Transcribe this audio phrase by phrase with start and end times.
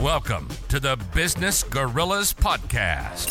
[0.00, 3.30] Welcome to the Business Gorillas Podcast,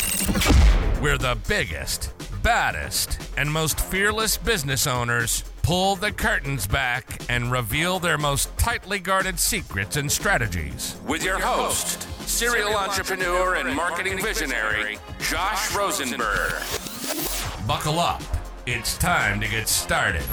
[1.00, 8.00] where the biggest, baddest, and most fearless business owners pull the curtains back and reveal
[8.00, 10.96] their most tightly guarded secrets and strategies.
[11.06, 16.52] With your host, serial entrepreneur and marketing visionary, Josh Rosenberg.
[17.68, 18.22] Buckle up.
[18.66, 20.24] It's time to get started.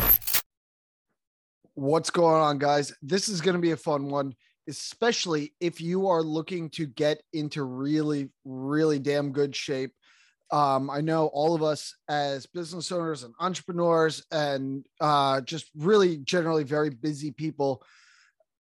[1.76, 2.92] What's going on, guys?
[3.04, 4.34] This is going to be a fun one,
[4.68, 9.92] especially if you are looking to get into really, really damn good shape.
[10.52, 16.18] Um, I know all of us as business owners and entrepreneurs, and uh, just really
[16.18, 17.84] generally very busy people,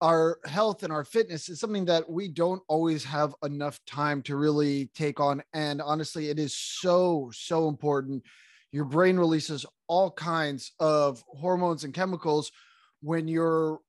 [0.00, 4.36] our health and our fitness is something that we don't always have enough time to
[4.36, 5.42] really take on.
[5.54, 8.22] And honestly, it is so, so important.
[8.70, 12.52] Your brain releases all kinds of hormones and chemicals
[13.00, 13.80] when you're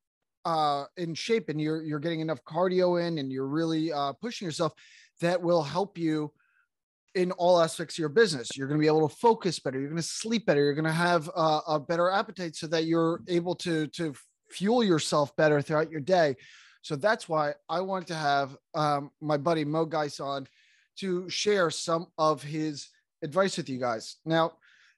[0.50, 4.48] uh, in shape and you're you're getting enough cardio in and you're really uh, pushing
[4.48, 4.74] yourself,
[5.22, 6.32] that will help you
[7.14, 8.50] in all aspects of your business.
[8.56, 9.80] You're going to be able to focus better.
[9.80, 10.64] You're going to sleep better.
[10.64, 14.16] You're going to have uh, a better appetite so that you're able to to
[14.50, 16.36] fuel yourself better throughout your day.
[16.82, 20.48] So that's why I want to have um, my buddy Moe Ghais on
[21.00, 22.90] to share some of his
[23.22, 24.16] advice with you guys.
[24.26, 24.54] Now,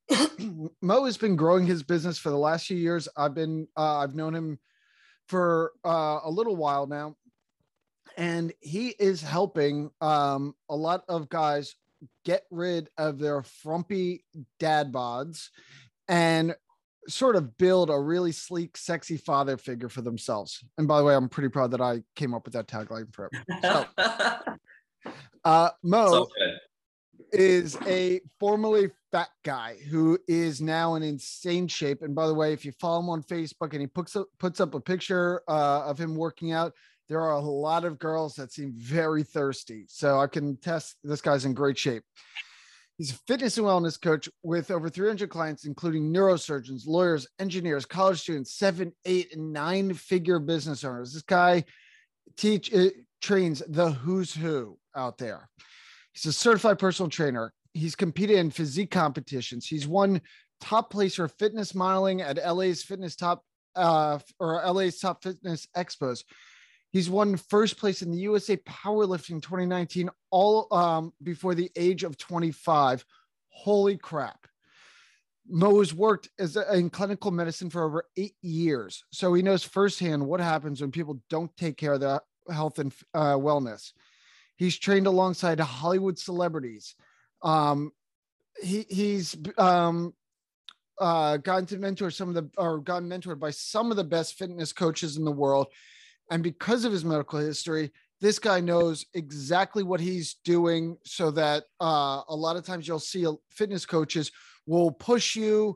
[0.82, 3.10] Moe has been growing his business for the last few years.
[3.18, 4.60] I've been uh, I've known him
[5.32, 7.16] for uh, a little while now,
[8.18, 11.74] and he is helping um, a lot of guys
[12.26, 14.26] get rid of their frumpy
[14.60, 15.48] dad bods
[16.10, 16.54] and
[17.08, 20.66] sort of build a really sleek, sexy father figure for themselves.
[20.78, 23.30] And by the way, I'm pretty proud that I came up with that tagline for
[23.32, 23.62] him.
[23.62, 23.86] So,
[25.46, 26.28] uh, Moe
[27.32, 32.02] is a formerly fat guy who is now in insane shape.
[32.02, 34.60] And by the way, if you follow him on Facebook and he puts up, puts
[34.60, 36.74] up a picture uh, of him working out,
[37.10, 39.86] there are a lot of girls that seem very thirsty.
[39.88, 42.04] So I can test this guy's in great shape.
[42.98, 48.22] He's a fitness and wellness coach with over 300 clients, including neurosurgeons, lawyers, engineers, college
[48.22, 51.14] students, seven, eight, and nine figure business owners.
[51.14, 51.64] This guy
[52.38, 52.90] teach uh,
[53.20, 55.50] trains the who's who out there.
[56.14, 57.54] He's a certified personal trainer.
[57.74, 59.66] He's competed in physique competitions.
[59.66, 60.22] He's won
[60.60, 63.44] top place for fitness modeling at LA's Fitness Top
[63.76, 66.24] uh, or LA's Top Fitness Expos.
[66.92, 72.18] He's won first place in the USA Powerlifting 2019, all um, before the age of
[72.18, 73.06] 25.
[73.50, 74.48] Holy crap.
[75.48, 79.04] Moe has worked as a, in clinical medicine for over eight years.
[79.12, 82.94] So he knows firsthand what happens when people don't take care of their health and
[83.14, 83.94] uh, wellness.
[84.58, 86.96] He's trained alongside Hollywood celebrities.
[87.42, 87.92] Um,
[88.62, 90.14] he, he's um,
[91.00, 94.36] uh, gotten to mentor some of the, or gotten mentored by some of the best
[94.38, 95.68] fitness coaches in the world.
[96.30, 97.92] And because of his medical history,
[98.22, 103.00] this guy knows exactly what he's doing so that uh, a lot of times you'll
[103.00, 104.32] see fitness coaches
[104.68, 105.76] will push you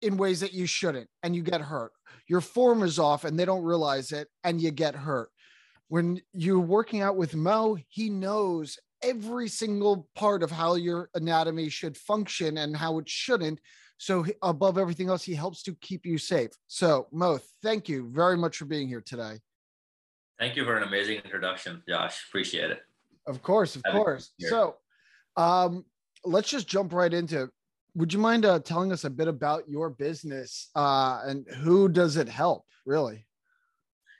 [0.00, 1.92] in ways that you shouldn't and you get hurt.
[2.26, 5.28] Your form is off and they don't realize it and you get hurt
[5.88, 11.68] when you're working out with Moe, he knows every single part of how your anatomy
[11.68, 13.60] should function and how it shouldn't.
[13.96, 16.50] So, above everything else, he helps to keep you safe.
[16.68, 19.40] So, Moe, thank you very much for being here today.
[20.38, 22.24] Thank you for an amazing introduction, Josh.
[22.28, 22.80] Appreciate it.
[23.26, 24.30] Of course, of course.
[24.38, 24.76] So,
[25.36, 25.84] um,
[26.24, 27.50] let's just jump right into.
[27.94, 32.16] Would you mind uh, telling us a bit about your business uh, and who does
[32.16, 32.64] it help?
[32.86, 33.26] Really?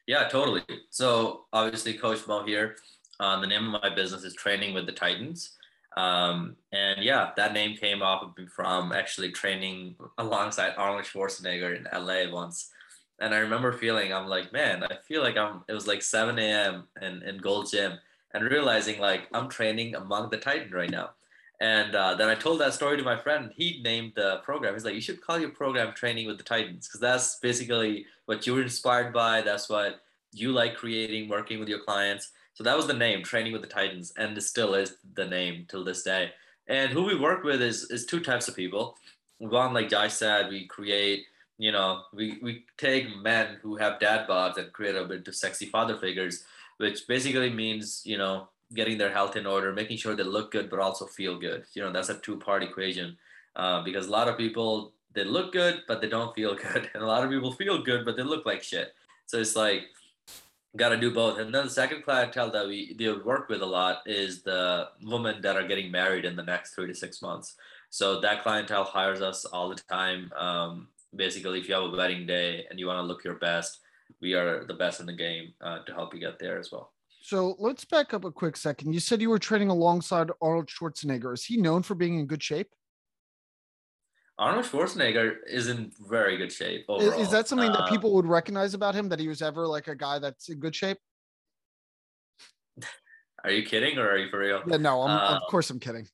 [0.08, 0.62] Yeah, totally.
[0.88, 2.76] So obviously, Coach Moe here.
[3.20, 5.52] Uh, the name of my business is Training with the Titans.
[5.98, 11.76] Um, and yeah, that name came off of me from actually training alongside Arnold Schwarzenegger
[11.76, 12.70] in LA once.
[13.20, 16.38] And I remember feeling, I'm like, man, I feel like I'm, it was like 7
[16.38, 16.84] a.m.
[17.02, 17.98] in, in Gold Gym
[18.32, 21.10] and realizing like I'm training among the Titan right now.
[21.60, 23.50] And uh, then I told that story to my friend.
[23.54, 24.74] He named the program.
[24.74, 28.46] He's like, you should call your program Training with the Titans because that's basically what
[28.46, 29.42] you were inspired by.
[29.42, 30.00] That's what
[30.32, 32.30] you like creating, working with your clients.
[32.54, 35.66] So that was the name, Training with the Titans, and it still is the name
[35.68, 36.32] till this day.
[36.68, 38.96] And who we work with is is two types of people.
[39.38, 41.24] One, like Jai said, we create,
[41.56, 45.66] you know, we, we take men who have dad bods and create them into sexy
[45.66, 46.44] father figures,
[46.78, 50.68] which basically means, you know, getting their health in order, making sure they look good
[50.70, 51.64] but also feel good.
[51.74, 53.16] You know, that's a two-part equation.
[53.56, 57.02] Uh, because a lot of people they look good but they don't feel good, and
[57.02, 58.94] a lot of people feel good but they look like shit.
[59.26, 59.84] So it's like
[60.76, 61.38] got to do both.
[61.38, 65.40] And then the second clientele that we deal work with a lot is the women
[65.42, 67.56] that are getting married in the next three to six months.
[67.90, 70.30] So that clientele hires us all the time.
[70.36, 73.80] Um, basically, if you have a wedding day and you want to look your best,
[74.20, 76.92] we are the best in the game uh, to help you get there as well.
[77.28, 78.94] So let's back up a quick second.
[78.94, 81.34] You said you were training alongside Arnold Schwarzenegger.
[81.34, 82.70] Is he known for being in good shape?
[84.38, 87.20] Arnold Schwarzenegger is in very good shape Is, overall.
[87.20, 89.10] is that something that Uh, people would recognize about him?
[89.10, 90.96] That he was ever like a guy that's in good shape?
[93.44, 94.62] Are you kidding or are you for real?
[94.66, 96.08] Yeah, no, I'm, of course I'm kidding.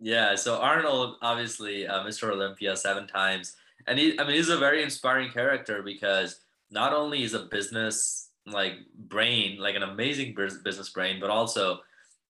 [0.00, 2.32] Yeah, so Arnold, obviously, uh, Mr.
[2.32, 3.54] Olympia seven times,
[3.86, 6.40] and he, I mean, he's a very inspiring character because
[6.72, 8.74] not only is a business like
[9.08, 11.80] brain, like an amazing business brain, but also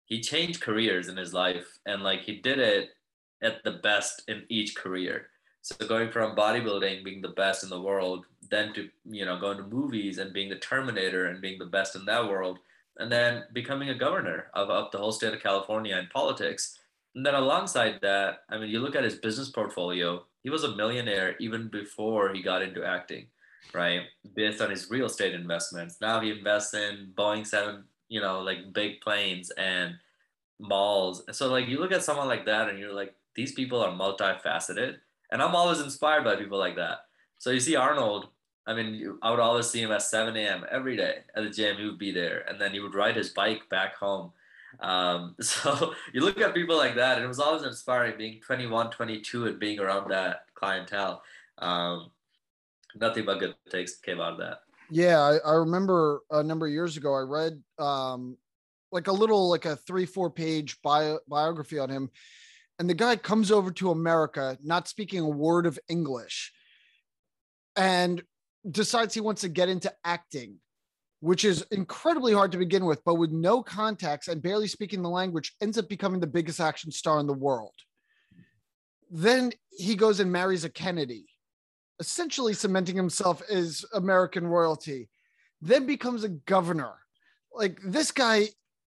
[0.06, 2.90] he changed careers in his life, and like he did it
[3.42, 5.28] at the best in each career.
[5.62, 9.56] So going from bodybuilding, being the best in the world, then to you know going
[9.58, 12.58] to movies and being the Terminator and being the best in that world,
[12.98, 16.78] and then becoming a governor of, of the whole state of California in politics.
[17.14, 20.76] And then alongside that, I mean, you look at his business portfolio, he was a
[20.76, 23.26] millionaire even before he got into acting,
[23.72, 24.02] right?
[24.34, 25.98] Based on his real estate investments.
[26.00, 29.94] Now he invests in Boeing 7, you know, like big planes and
[30.58, 31.24] malls.
[31.26, 33.90] And so, like, you look at someone like that and you're like, these people are
[33.92, 34.96] multifaceted.
[35.30, 37.06] And I'm always inspired by people like that.
[37.38, 38.28] So you see Arnold,
[38.66, 40.64] I mean, I would always see him at 7 a.m.
[40.70, 41.76] every day at the gym.
[41.76, 42.44] He would be there.
[42.48, 44.32] And then he would ride his bike back home.
[44.80, 48.90] Um, so you look at people like that, and it was always inspiring being 21,
[48.90, 51.22] 22, and being around that clientele.
[51.58, 52.10] Um,
[53.00, 54.60] nothing but good takes came out of that.
[54.90, 58.36] Yeah, I, I remember a number of years ago, I read um,
[58.92, 62.10] like a little, like a three, four page bio, biography on him.
[62.78, 66.52] And the guy comes over to America, not speaking a word of English,
[67.76, 68.22] and
[68.68, 70.56] decides he wants to get into acting,
[71.20, 75.08] which is incredibly hard to begin with, but with no contacts and barely speaking the
[75.08, 77.74] language, ends up becoming the biggest action star in the world.
[79.10, 81.26] Then he goes and marries a Kennedy
[82.00, 85.08] essentially cementing himself as American royalty,
[85.60, 86.94] then becomes a governor.
[87.52, 88.48] Like this guy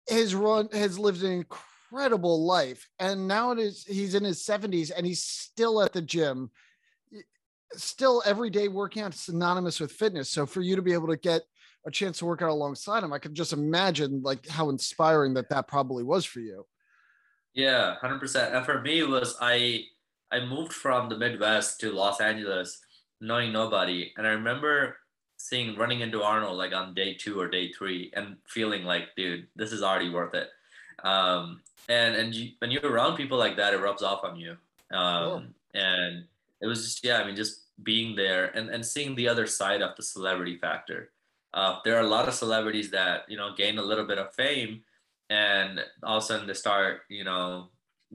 [0.09, 4.91] has run has lived an incredible life, and now it is he's in his 70s
[4.95, 6.49] and he's still at the gym,
[7.73, 10.29] still every day working out synonymous with fitness.
[10.29, 11.41] So for you to be able to get
[11.85, 15.49] a chance to work out alongside him, I could just imagine like how inspiring that
[15.49, 16.65] that probably was for you.
[17.53, 18.53] Yeah, hundred percent.
[18.53, 19.85] And for me, it was I
[20.31, 22.81] I moved from the Midwest to Los Angeles,
[23.21, 24.97] knowing nobody, and I remember
[25.37, 29.47] seeing running into Arnold like on day two or day three, and feeling like, dude,
[29.55, 30.49] this is already worth it.
[31.03, 34.57] Um, and and you, when you're around people like that, it rubs off on you.
[34.91, 36.25] Um, And
[36.61, 39.81] it was just yeah, I mean, just being there and and seeing the other side
[39.81, 41.11] of the celebrity factor.
[41.53, 44.33] Uh, there are a lot of celebrities that you know gain a little bit of
[44.33, 44.83] fame
[45.29, 47.69] and all of a sudden they start, you know,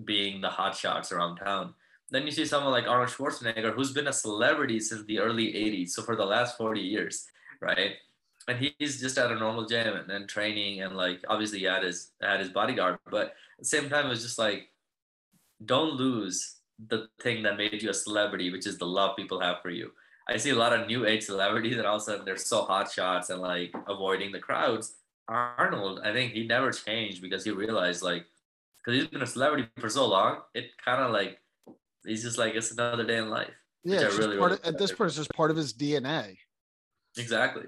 [0.05, 1.75] being the hot shots around town.
[2.11, 5.91] Then you see someone like Arnold Schwarzenegger, who's been a celebrity since the early 80s,
[5.91, 7.27] so for the last 40 years,
[7.61, 7.93] right?
[8.49, 12.11] And he's just at a normal gym and, training and like obviously he had his
[12.21, 14.69] had his bodyguard, but at the same time it was just like
[15.65, 16.57] don't lose
[16.89, 19.93] the thing that made you a celebrity, which is the love people have for you.
[20.29, 22.62] I see a lot of new age celebrities and all of a sudden they're so
[22.65, 24.95] hot shots and like avoiding the crowds.
[25.29, 28.27] Arnold, I think he never changed because he realized like
[28.79, 31.39] because he's been a celebrity for so long, it kind of like
[32.06, 33.50] he's just like it's another day in life.
[33.85, 36.37] Yeah, really, really of, at this point, it's just part of his DNA.
[37.17, 37.64] Exactly.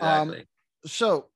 [0.00, 0.46] Um, Exactly.
[0.84, 1.26] so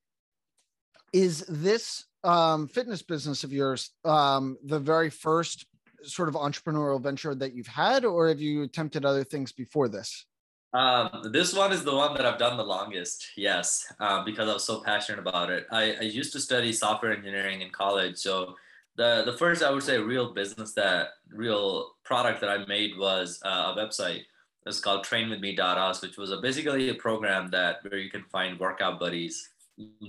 [1.13, 5.65] is this um, fitness business of yours um, the very first
[6.03, 10.25] sort of entrepreneurial venture that you've had or have you attempted other things before this
[10.73, 14.53] Um, this one is the one that I've done the longest, yes, um, because I
[14.53, 15.65] was so passionate about it.
[15.71, 18.17] I, I used to study software engineering in college.
[18.17, 18.55] So
[18.99, 23.39] the, the first, I would say, real business that, real product that I made was
[23.45, 24.23] uh, a website.
[24.65, 28.99] It's called trainwithme.us, which was a, basically a program that where you can find workout
[28.99, 29.51] buddies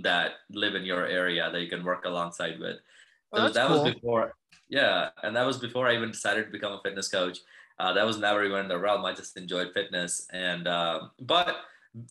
[0.03, 2.79] that live in your area that you can work alongside with.
[3.33, 3.85] Oh, So that cool.
[3.85, 4.35] was before,
[4.69, 7.39] yeah, and that was before I even decided to become a fitness coach.
[7.79, 9.05] Uh, that was never even in the realm.
[9.05, 11.59] I just enjoyed fitness, and um, but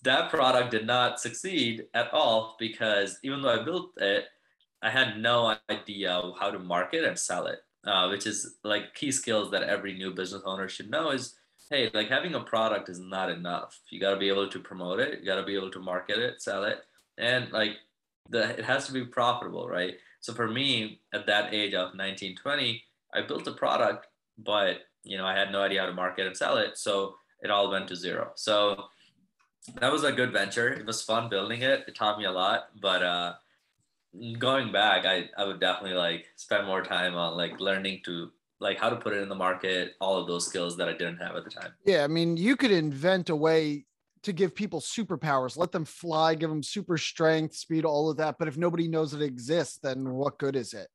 [0.04, 4.28] that product did not succeed at all because even though I built it,
[4.82, 9.12] I had no idea how to market and sell it, uh, which is like key
[9.12, 11.12] skills that every new business owner should know.
[11.12, 11.36] Is
[11.70, 13.80] hey, like having a product is not enough.
[13.90, 15.20] You got to be able to promote it.
[15.20, 16.80] You got to be able to market it, sell it,
[17.18, 17.78] and like
[18.30, 19.96] the it has to be profitable, right?
[20.22, 22.84] So for me, at that age of 19, 20,
[23.14, 24.08] I built a product,
[24.38, 26.78] but you know, I had no idea how to market and sell it.
[26.78, 28.32] So it all went to zero.
[28.36, 28.86] So
[29.80, 30.70] that was a good venture.
[30.70, 31.86] It was fun building it.
[31.88, 32.70] It taught me a lot.
[32.82, 33.34] But uh
[34.38, 38.78] going back, I, I would definitely like spend more time on like learning to like
[38.78, 41.36] how to put it in the market, all of those skills that I didn't have
[41.36, 41.72] at the time.
[41.86, 43.86] yeah i mean you could invent a way
[44.24, 48.38] to give people superpowers, let them fly, give them super strength, speed, all of that.
[48.38, 50.88] But if nobody knows it exists, then what good is it?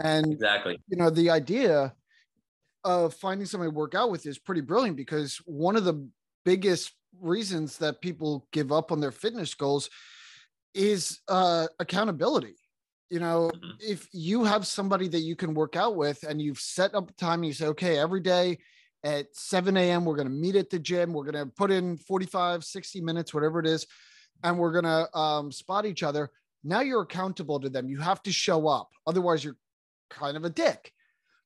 [0.00, 1.94] And exactly, you know, the idea
[2.84, 6.08] of finding somebody to work out with is pretty brilliant because one of the
[6.44, 9.90] biggest reasons that people give up on their fitness goals
[10.78, 12.54] is uh, accountability.
[13.10, 13.70] You know, mm-hmm.
[13.80, 17.42] if you have somebody that you can work out with and you've set up time
[17.42, 18.58] you say, okay, every day
[19.02, 21.96] at 7 a.m., we're going to meet at the gym, we're going to put in
[21.96, 23.86] 45, 60 minutes, whatever it is,
[24.44, 26.30] and we're going to um, spot each other.
[26.62, 27.88] Now you're accountable to them.
[27.88, 28.90] You have to show up.
[29.06, 29.56] Otherwise, you're
[30.10, 30.92] kind of a dick.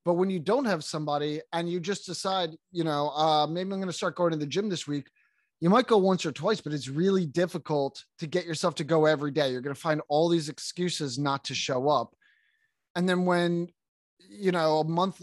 [0.04, 3.78] But when you don't have somebody and you just decide, you know, uh, maybe I'm
[3.78, 5.06] going to start going to the gym this week,
[5.62, 9.06] you might go once or twice, but it's really difficult to get yourself to go
[9.06, 9.52] every day.
[9.52, 12.16] You're going to find all these excuses not to show up.
[12.96, 13.68] And then when,
[14.28, 15.22] you know, a month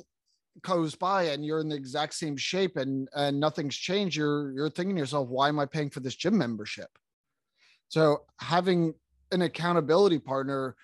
[0.61, 4.69] goes by and you're in the exact same shape and, and nothing's changed, you're, you're
[4.69, 6.87] thinking to yourself, why am I paying for this gym membership?
[7.89, 8.93] So having
[9.33, 10.77] an accountability partner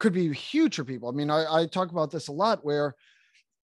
[0.00, 1.08] could be huge for people.
[1.08, 2.96] I mean, I, I talk about this a lot where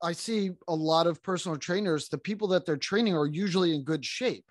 [0.03, 3.83] I see a lot of personal trainers, the people that they're training are usually in
[3.83, 4.45] good shape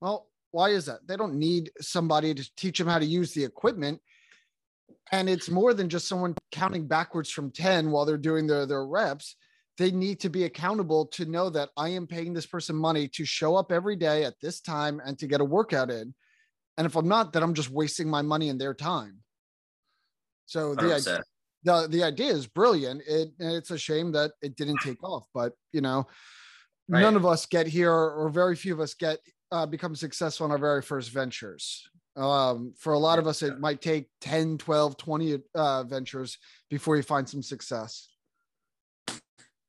[0.00, 1.06] well, why is that?
[1.06, 4.00] They don't need somebody to teach them how to use the equipment.
[5.12, 8.86] And it's more than just someone counting backwards from 10 while they're doing their, their
[8.86, 9.36] reps.
[9.78, 13.24] They need to be accountable to know that I am paying this person money to
[13.24, 16.14] show up every day at this time and to get a workout in.
[16.78, 19.18] And if I'm not, then I'm just wasting my money and their time.
[20.46, 21.22] So the idea,
[21.64, 23.02] the, the idea is brilliant.
[23.06, 26.06] It, it's a shame that it didn't take off, but you know,
[26.88, 27.00] right.
[27.00, 29.18] none of us get here or very few of us get
[29.52, 31.88] uh, become successful in our very first ventures.
[32.16, 36.38] Um, for a lot of us, it might take 10, 12, 20 uh, ventures
[36.70, 38.08] before you find some success.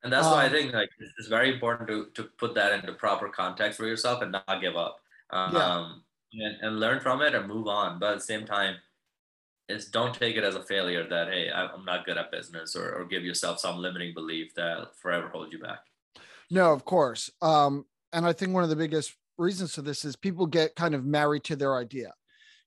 [0.04, 2.72] And that's um, why I um, think like it's very important to, to put that
[2.74, 4.98] into proper context for yourself and not give up.
[5.30, 6.48] Um, yeah.
[6.48, 8.00] and, and learn from it and move on.
[8.00, 8.78] But at the same time,
[9.70, 12.94] is don't take it as a failure that hey i'm not good at business or,
[12.94, 15.80] or give yourself some limiting belief that forever hold you back
[16.50, 20.16] no of course um, and i think one of the biggest reasons for this is
[20.16, 22.12] people get kind of married to their idea.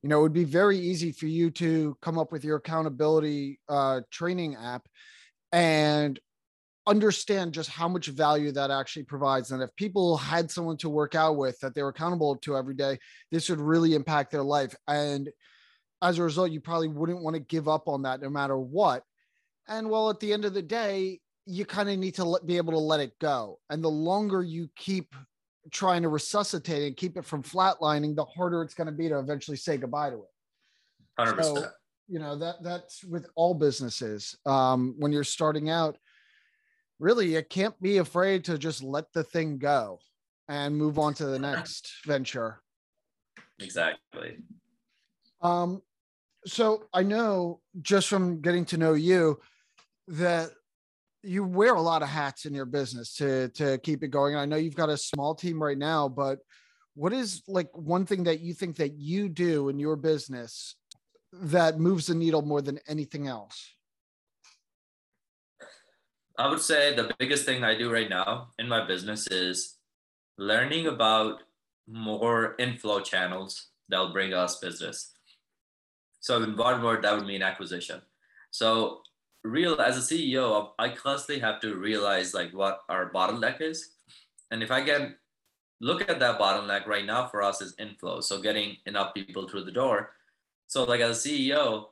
[0.03, 3.61] You know, it would be very easy for you to come up with your accountability
[3.69, 4.87] uh, training app
[5.53, 6.19] and
[6.87, 9.50] understand just how much value that actually provides.
[9.50, 12.75] And if people had someone to work out with that they were accountable to every
[12.75, 12.99] day,
[13.31, 14.75] this would really impact their life.
[14.89, 15.29] And
[16.03, 19.03] as a result, you probably wouldn't want to give up on that no matter what.
[19.69, 22.57] And well, at the end of the day, you kind of need to let, be
[22.57, 23.59] able to let it go.
[23.69, 25.15] And the longer you keep
[25.71, 29.19] trying to resuscitate and keep it from flatlining, the harder it's going to be to
[29.19, 30.31] eventually say goodbye to it.
[31.19, 31.43] 100%.
[31.43, 31.67] So,
[32.09, 34.37] you know, that that's with all businesses.
[34.47, 35.99] Um, when you're starting out,
[36.99, 39.99] really, you can't be afraid to just let the thing go
[40.49, 42.61] and move on to the next venture.
[43.61, 44.38] Exactly.
[45.43, 45.83] Um,
[46.47, 49.40] so I know just from getting to know you
[50.09, 50.50] that
[51.23, 54.37] you wear a lot of hats in your business to to keep it going.
[54.37, 56.39] I know you've got a small team right now, but
[56.95, 60.77] what is like one thing that you think that you do in your business
[61.33, 63.75] that moves the needle more than anything else?
[66.39, 69.77] I would say the biggest thing I do right now in my business is
[70.39, 71.43] learning about
[71.87, 75.12] more inflow channels that will bring us business.
[76.21, 78.00] So in one word, that would mean acquisition.
[78.50, 79.03] So
[79.42, 83.90] real as a CEO, I constantly have to realize like what our bottleneck is.
[84.50, 85.16] And if I can
[85.80, 88.20] look at that bottleneck right now for us is inflow.
[88.20, 90.12] So getting enough people through the door.
[90.66, 91.87] So like as a CEO,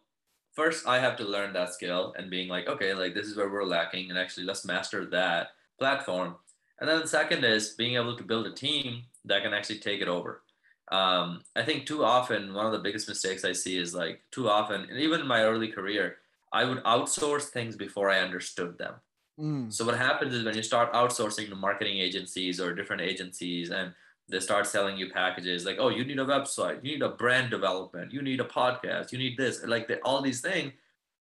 [0.53, 3.49] first I have to learn that skill and being like, okay, like this is where
[3.49, 6.37] we're lacking and actually let's master that platform.
[6.81, 10.01] And then the second is being able to build a team that can actually take
[10.01, 10.43] it over.
[10.91, 14.49] Um, I think too often, one of the biggest mistakes I see is like too
[14.49, 16.17] often, and even in my early career,
[16.53, 18.95] I would outsource things before I understood them.
[19.39, 19.73] Mm.
[19.73, 23.93] So what happens is when you start outsourcing to marketing agencies or different agencies and
[24.29, 27.51] they start selling you packages like, oh, you need a website, you need a brand
[27.51, 30.73] development, you need a podcast, you need this, like all these things.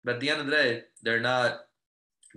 [0.04, 1.62] But at the end of the day, they're not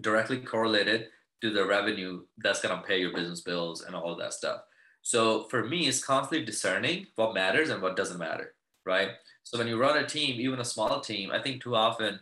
[0.01, 1.09] directly correlated
[1.41, 4.61] to the revenue that's going to pay your business bills and all of that stuff.
[5.03, 8.55] So for me, it's constantly discerning what matters and what doesn't matter,
[8.85, 9.11] right?
[9.45, 12.21] So when you run a team, even a small team, I think too often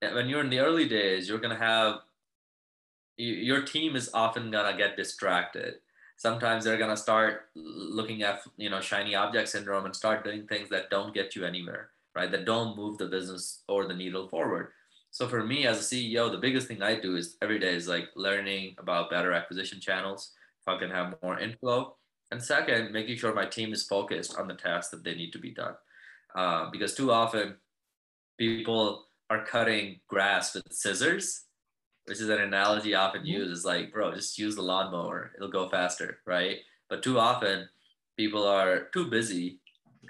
[0.00, 2.00] when you're in the early days, you're gonna have
[3.16, 5.74] your team is often gonna get distracted.
[6.16, 10.68] Sometimes they're gonna start looking at you know shiny object syndrome and start doing things
[10.70, 12.30] that don't get you anywhere, right?
[12.30, 14.68] That don't move the business or the needle forward.
[15.10, 17.88] So for me as a CEO, the biggest thing I do is every day is
[17.88, 20.32] like learning about better acquisition channels.
[20.60, 21.96] If I can have more inflow,
[22.30, 25.38] And second, making sure my team is focused on the tasks that they need to
[25.38, 25.74] be done.
[26.34, 27.56] Uh, because too often
[28.38, 31.44] people are cutting grass with scissors,
[32.06, 33.52] which is an analogy often mm-hmm.
[33.52, 36.58] is like, bro, just use the lawnmower, it'll go faster, right?
[36.88, 37.68] But too often
[38.16, 39.60] people are too busy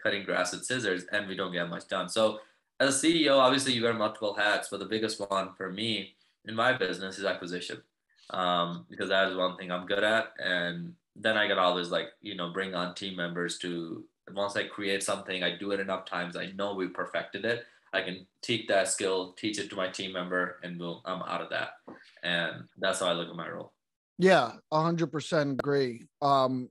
[0.03, 2.09] cutting grass with scissors and we don't get much done.
[2.09, 2.41] So
[2.81, 6.15] as a CEO, obviously you wear multiple hats, but the biggest one for me
[6.47, 7.83] in my business is acquisition.
[8.31, 10.33] Um, because that is one thing I'm good at.
[10.39, 14.65] And then I can always like, you know, bring on team members to once I
[14.65, 17.67] create something, I do it enough times, I know we perfected it.
[17.93, 21.41] I can teach that skill, teach it to my team member, and we'll, I'm out
[21.41, 21.71] of that.
[22.23, 23.73] And that's how I look at my role.
[24.19, 26.07] Yeah, hundred percent agree.
[26.21, 26.69] Um,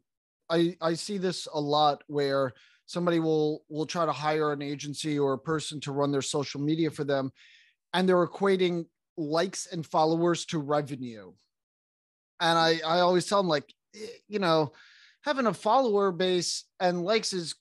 [0.50, 2.54] I I see this a lot where
[2.86, 6.62] somebody will will try to hire an agency or a person to run their social
[6.62, 7.32] media for them,
[7.94, 8.86] and they're equating
[9.18, 11.34] likes and followers to revenue.
[12.40, 14.72] And I I always tell them like, eh, you know,
[15.24, 17.56] having a follower base and likes is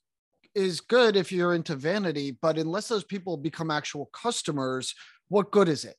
[0.54, 4.94] is good if you're into vanity, but unless those people become actual customers,
[5.28, 5.98] what good is it?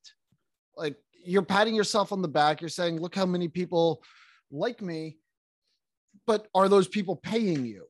[0.75, 4.03] Like you're patting yourself on the back, you're saying, look how many people
[4.51, 5.17] like me,
[6.25, 7.85] but are those people paying you?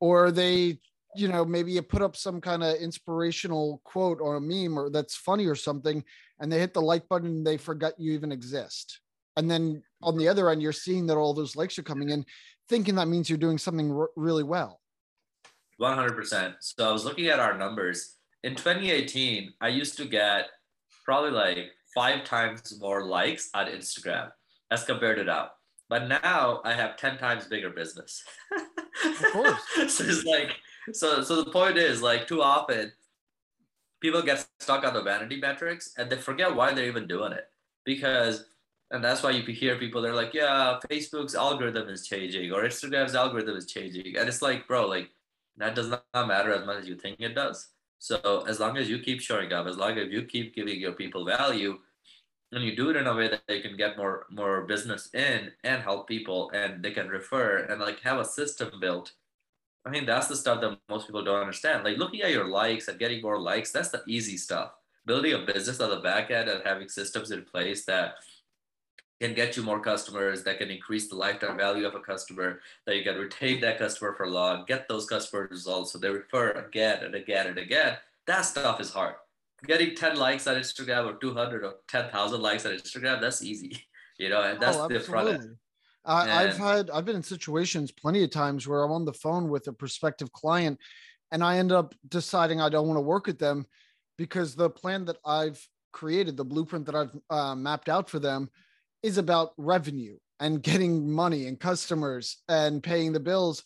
[0.00, 0.80] Or are they,
[1.16, 4.90] you know, maybe you put up some kind of inspirational quote or a meme or
[4.90, 6.02] that's funny or something,
[6.40, 9.00] and they hit the like button and they forgot you even exist.
[9.36, 12.24] And then on the other end, you're seeing that all those likes are coming in,
[12.68, 14.80] thinking that means you're doing something r- really well
[15.80, 16.54] 100%.
[16.60, 18.16] So I was looking at our numbers.
[18.44, 20.46] In 2018, I used to get
[21.04, 24.30] probably like five times more likes on Instagram
[24.70, 25.50] as compared to now.
[25.88, 28.22] But now I have 10 times bigger business.
[29.04, 29.60] Of course.
[29.88, 30.56] so it's like,
[30.92, 32.92] so so the point is like too often
[34.00, 37.48] people get stuck on the vanity metrics and they forget why they're even doing it.
[37.84, 38.44] Because
[38.90, 43.14] and that's why you hear people they're like, yeah, Facebook's algorithm is changing or Instagram's
[43.14, 44.16] algorithm is changing.
[44.16, 45.10] And it's like, bro, like
[45.58, 47.68] that does not matter as much as you think it does.
[47.98, 50.92] So as long as you keep showing up, as long as you keep giving your
[50.92, 51.78] people value,
[52.52, 55.52] and you do it in a way that they can get more more business in
[55.64, 59.12] and help people, and they can refer and like have a system built.
[59.84, 61.84] I mean, that's the stuff that most people don't understand.
[61.84, 64.72] Like looking at your likes and getting more likes, that's the easy stuff.
[65.06, 68.16] Building a business on the back end and having systems in place that
[69.20, 72.96] can get you more customers, that can increase the lifetime value of a customer, that
[72.96, 77.04] you can retain that customer for long, get those customer results so they refer again
[77.04, 77.96] and again and again.
[78.26, 79.14] That stuff is hard.
[79.66, 83.84] Getting 10 likes on Instagram or 200 or 10,000 likes on Instagram, that's easy,
[84.18, 85.56] you know, and that's oh, the front end.
[86.04, 89.48] I, I've had, I've been in situations plenty of times where I'm on the phone
[89.48, 90.78] with a prospective client
[91.32, 93.66] and I end up deciding I don't want to work with them
[94.16, 95.60] because the plan that I've
[95.92, 98.48] created, the blueprint that I've uh, mapped out for them,
[99.02, 103.64] is about revenue and getting money and customers and paying the bills.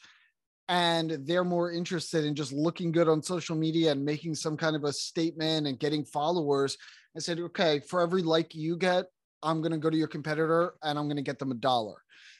[0.68, 4.77] And they're more interested in just looking good on social media and making some kind
[4.77, 6.79] of a statement and getting followers.
[7.16, 9.07] I said okay for every like you get
[9.42, 11.97] i'm going to go to your competitor and i'm going to get them a dollar.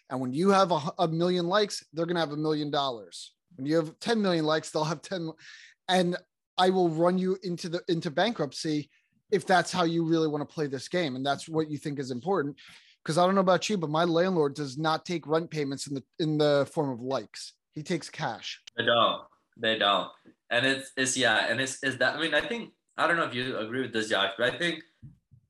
[0.09, 3.33] And when you have a, a million likes they're going to have a million dollars.
[3.57, 5.31] When you have 10 million likes they'll have 10
[5.89, 6.17] and
[6.57, 8.89] i will run you into the into bankruptcy
[9.33, 11.99] if that's how you really want to play this game and that's what you think
[11.99, 12.57] is important
[13.03, 15.95] because i don't know about you but my landlord does not take rent payments in
[15.95, 17.55] the in the form of likes.
[17.73, 18.61] He takes cash.
[18.77, 19.23] They don't.
[19.57, 20.11] They don't.
[20.51, 23.25] And it's it's yeah and it's is that i mean i think i don't know
[23.25, 24.83] if you agree with this josh but i think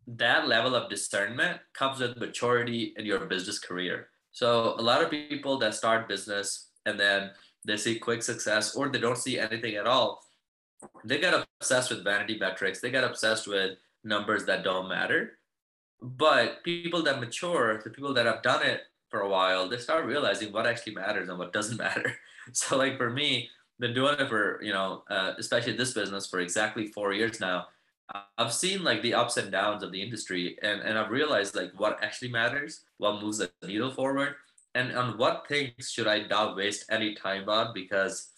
[0.07, 4.09] that level of discernment comes with maturity in your business career.
[4.33, 7.31] So a lot of people that start business and then
[7.64, 10.23] they see quick success or they don't see anything at all
[11.05, 12.81] they get obsessed with vanity metrics.
[12.81, 15.38] They get obsessed with numbers that don't matter.
[16.01, 20.07] But people that mature the people that have done it for a while they start
[20.07, 22.14] realizing what actually matters and what doesn't matter.
[22.53, 23.51] So like for me
[23.83, 27.66] been doing it for you know uh, especially this business for exactly four years now
[28.38, 31.73] i've seen like the ups and downs of the industry and, and i've realized like
[31.77, 34.37] what actually matters what moves the needle forward
[34.77, 38.29] and on what things should i not waste any time on because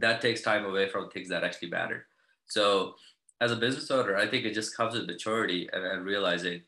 [0.00, 2.06] that takes time away from things that actually matter.
[2.46, 2.94] So
[3.40, 6.62] as a business owner, I think it just comes with maturity and, and realizing,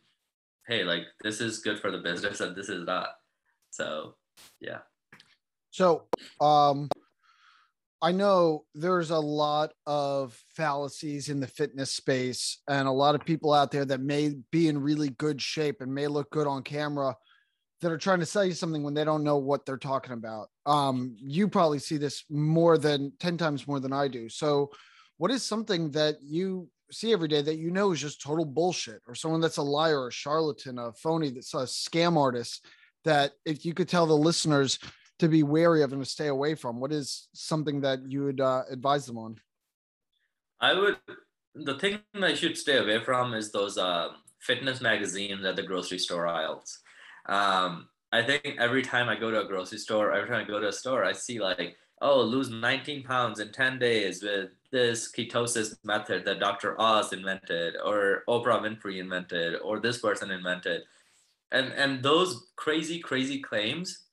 [0.66, 3.08] hey, like this is good for the business and this is not.
[3.70, 4.14] So
[4.60, 4.78] yeah.
[5.70, 6.04] So
[6.40, 6.88] um
[8.04, 13.24] I know there's a lot of fallacies in the fitness space and a lot of
[13.24, 16.64] people out there that may be in really good shape and may look good on
[16.64, 17.16] camera
[17.82, 20.48] that are trying to sell you something when they don't know what they're talking about.
[20.64, 24.28] Um, you probably see this more than 10 times more than I do.
[24.28, 24.70] So,
[25.18, 29.02] what is something that you see every day that you know is just total bullshit,
[29.06, 32.64] or someone that's a liar, a charlatan, a phony, that's a scam artist?
[33.04, 34.78] That if you could tell the listeners,
[35.22, 36.80] to be wary of and to stay away from?
[36.80, 39.36] What is something that you would uh, advise them on?
[40.60, 40.96] I would.
[41.54, 44.08] The thing I should stay away from is those uh,
[44.40, 46.80] fitness magazines at the grocery store aisles.
[47.26, 50.60] Um, I think every time I go to a grocery store, every time I go
[50.60, 55.10] to a store, I see like, oh, lose 19 pounds in 10 days with this
[55.10, 56.78] ketosis method that Dr.
[56.80, 60.82] Oz invented, or Oprah Winfrey invented, or this person invented.
[61.52, 64.04] And, and those crazy, crazy claims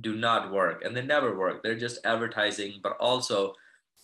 [0.00, 1.62] do not work and they never work.
[1.62, 3.54] They're just advertising, but also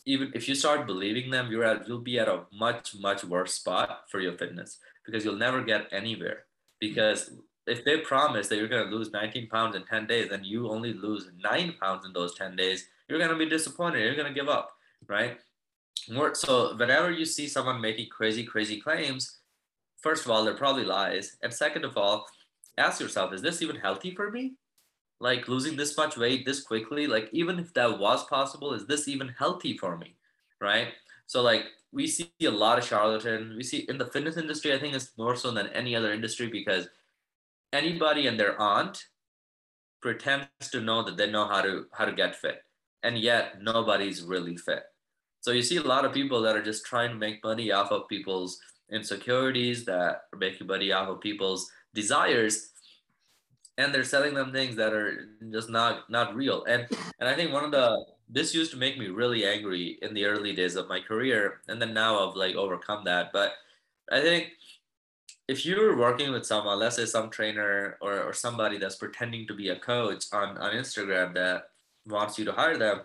[0.04, 3.54] even if you start believing them, you're at you'll be at a much, much worse
[3.54, 6.44] spot for your fitness because you'll never get anywhere.
[6.80, 7.30] Because
[7.66, 10.70] if they promise that you're going to lose 19 pounds in 10 days and you
[10.70, 14.02] only lose nine pounds in those 10 days, you're going to be disappointed.
[14.02, 14.76] You're going to give up,
[15.08, 15.38] right?
[16.34, 19.38] So whenever you see someone making crazy, crazy claims,
[19.96, 21.36] first of all, they're probably lies.
[21.42, 22.26] And second of all,
[22.78, 24.54] ask yourself, is this even healthy for me?
[25.18, 29.08] Like losing this much weight this quickly, like even if that was possible, is this
[29.08, 30.14] even healthy for me?
[30.60, 30.88] Right?
[31.26, 33.56] So like we see a lot of charlatans.
[33.56, 36.48] We see in the fitness industry, I think it's more so than any other industry
[36.48, 36.88] because
[37.76, 39.04] anybody and their aunt
[40.00, 42.62] pretends to know that they know how to how to get fit
[43.02, 44.84] and yet nobody's really fit.
[45.40, 47.92] So you see a lot of people that are just trying to make money off
[47.92, 48.58] of people's
[48.90, 52.70] insecurities that are making money off of people's desires
[53.78, 56.64] and they're selling them things that are just not not real.
[56.64, 56.86] And
[57.20, 60.24] and i think one of the this used to make me really angry in the
[60.24, 63.32] early days of my career and then now i've like overcome that.
[63.32, 63.52] But
[64.10, 64.52] i think
[65.48, 69.54] if you're working with someone, let's say some trainer or, or somebody that's pretending to
[69.54, 71.68] be a coach on, on Instagram that
[72.06, 73.02] wants you to hire them,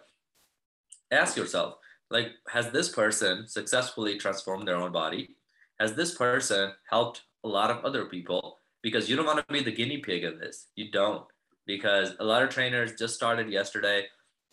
[1.12, 1.76] ask yourself,
[2.10, 5.36] like, has this person successfully transformed their own body?
[5.80, 8.58] Has this person helped a lot of other people?
[8.82, 10.68] Because you don't want to be the guinea pig in this.
[10.76, 11.26] You don't.
[11.68, 14.08] Because a lot of trainers just started yesterday.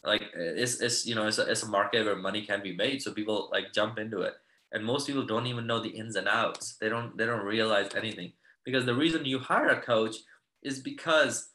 [0.04, 3.00] Like it's, it's you know, it's a, it's a market where money can be made.
[3.00, 4.34] So people like jump into it
[4.72, 6.76] and most people don't even know the ins and outs.
[6.80, 8.32] They don't they don't realize anything.
[8.64, 10.16] Because the reason you hire a coach
[10.62, 11.50] is because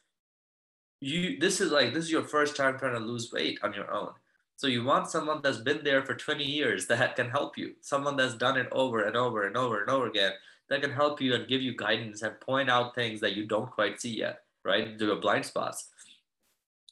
[0.99, 3.91] you this is like this is your first time trying to lose weight on your
[3.93, 4.11] own.
[4.55, 7.73] So you want someone that's been there for 20 years that can help you.
[7.81, 10.33] Someone that's done it over and over and over and over again
[10.69, 13.69] that can help you and give you guidance and point out things that you don't
[13.69, 14.97] quite see yet right?
[14.97, 15.89] There are blind spots.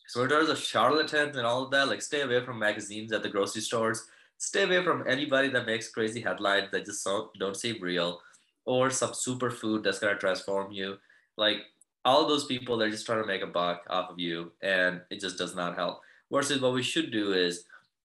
[0.08, 3.24] So in terms of charlatans and all of that like stay away from magazines at
[3.24, 4.08] the grocery stores
[4.42, 8.20] stay away from anybody that makes crazy headlines that just don't, seem real
[8.66, 10.98] or some superfood that's going to transform you.
[11.38, 11.58] Like
[12.04, 15.20] all those people, they're just trying to make a buck off of you and it
[15.20, 16.02] just does not help.
[16.32, 17.66] Versus what we should do is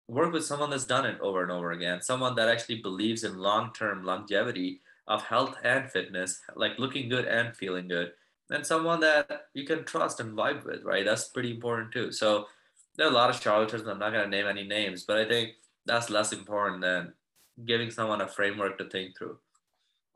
[0.07, 3.37] work with someone that's done it over and over again, someone that actually believes in
[3.37, 8.11] long term longevity of health and fitness, like looking good and feeling good,
[8.49, 11.05] and someone that you can trust and vibe with, right?
[11.05, 12.11] That's pretty important too.
[12.11, 12.47] So
[12.95, 15.25] there are a lot of charlatans, I'm not going to name any names, but I
[15.25, 15.51] think
[15.85, 17.13] that's less important than
[17.65, 19.37] giving someone a framework to think through.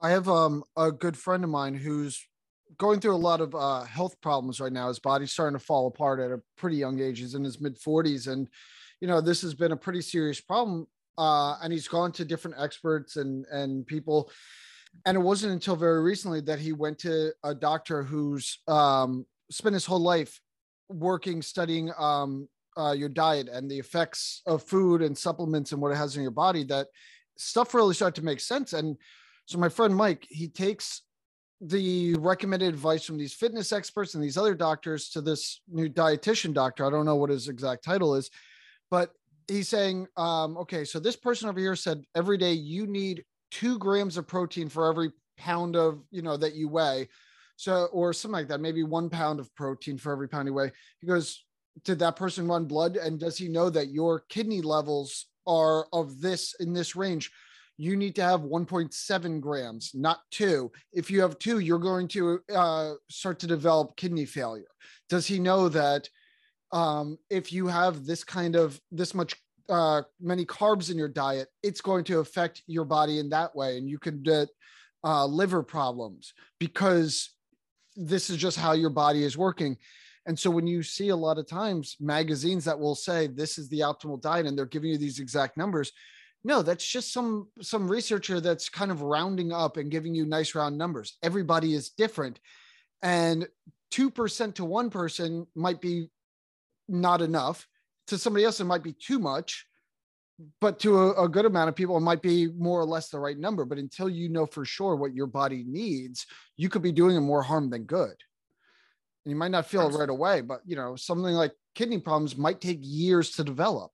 [0.02, 2.24] I have um, a good friend of mine who's
[2.78, 4.88] going through a lot of uh, health problems right now.
[4.88, 7.20] His body's starting to fall apart at a pretty young age.
[7.20, 8.28] He's in his mid 40s.
[8.28, 8.48] And,
[9.02, 10.88] you know, this has been a pretty serious problem.
[11.18, 14.32] Uh, and he's gone to different experts and, and people.
[15.06, 19.74] And it wasn't until very recently that he went to a doctor who's um, spent
[19.74, 20.40] his whole life
[20.90, 25.92] working, studying um, uh, your diet and the effects of food and supplements and what
[25.92, 26.88] it has in your body that
[27.38, 28.74] stuff really start to make sense.
[28.74, 28.98] And
[29.46, 31.04] so my friend mike he takes
[31.60, 36.54] the recommended advice from these fitness experts and these other doctors to this new dietitian
[36.54, 36.86] doctor.
[36.86, 38.30] I don't know what his exact title is
[38.90, 39.12] but
[39.48, 43.78] he's saying um, okay so this person over here said every day you need two
[43.78, 47.08] grams of protein for every pound of you know that you weigh.
[47.56, 50.72] So or something like that maybe one pound of protein for every pound you weigh.
[51.00, 51.44] He goes
[51.84, 52.98] did that person run blood?
[52.98, 57.32] And does he know that your kidney levels are of this in this range?
[57.78, 60.72] You need to have 1.7 grams not two.
[60.92, 64.68] If you have two you're going to uh, start to develop kidney failure.
[65.10, 66.10] Does he know that
[66.72, 69.36] um, if you have this kind of this much
[69.70, 73.78] uh, many carbs in your diet it's going to affect your body in that way
[73.78, 74.50] and you could get
[75.04, 76.34] uh, liver problems?
[76.60, 77.30] Because
[77.96, 79.78] this is just how your body is working
[80.28, 83.70] and so when you see a lot of times magazines that will say this is
[83.70, 85.94] the optimal diet and they're giving you these exact numbers,
[86.44, 90.54] no, that's just some some researcher that's kind of rounding up and giving you nice
[90.54, 91.18] round numbers.
[91.24, 92.40] Everybody is different.
[93.02, 93.48] And
[93.94, 96.10] 2% to one person might be
[96.90, 97.66] not enough.
[98.08, 99.66] To somebody else, it might be too much.
[100.60, 103.20] But to a, a good amount of people, it might be more or less the
[103.20, 103.66] right number.
[103.66, 106.26] But until you know for sure what your body needs,
[106.58, 108.16] you could be doing more harm than good
[109.28, 112.36] and you might not feel it right away but you know something like kidney problems
[112.36, 113.92] might take years to develop.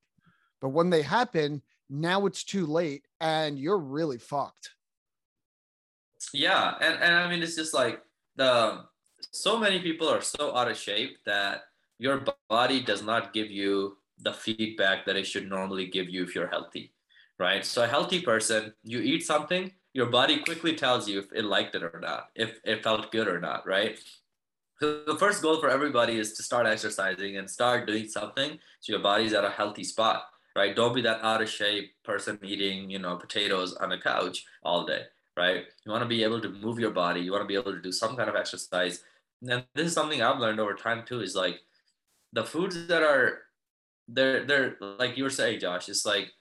[0.62, 4.70] But when they happen, now it's too late and you're really fucked.
[6.34, 6.76] Yeah.
[6.80, 8.02] And, and I mean, it's just like
[8.38, 8.86] the
[9.32, 11.64] so many people are so out of shape that
[12.00, 16.34] your body does not give you the feedback that it should normally give you if
[16.34, 16.94] you're healthy,
[17.38, 17.66] right?
[17.66, 21.76] So a healthy person, you eat something, your body quickly tells you if it liked
[21.76, 24.00] it or not, if it felt good or not, right?
[24.82, 29.02] The first goal for everybody is to start exercising and start doing something so your
[29.02, 30.76] body's at a healthy spot, right?
[30.76, 34.86] Don't be that out of shape person eating, you know, potatoes on the couch all
[34.86, 35.04] day,
[35.38, 35.64] right?
[35.86, 37.22] You want to be able to move your body.
[37.22, 39.04] You want to be able to do some kind of exercise.
[39.48, 41.62] And this is something I've learned over time too, is like
[42.34, 43.44] the foods that are
[44.08, 46.32] they're they're like you were saying, Josh, it's like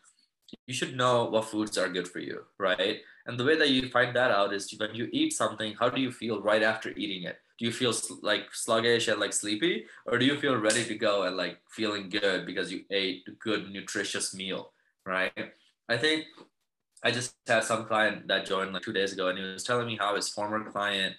[0.66, 3.00] you should know what foods are good for you, right?
[3.26, 6.00] And the way that you find that out is when you eat something, how do
[6.00, 7.38] you feel right after eating it?
[7.62, 11.22] Do you feel like sluggish and like sleepy, or do you feel ready to go
[11.22, 14.72] and like feeling good because you ate a good nutritious meal,
[15.06, 15.30] right?
[15.88, 16.24] I think
[17.04, 19.86] I just had some client that joined like two days ago, and he was telling
[19.86, 21.14] me how his former client,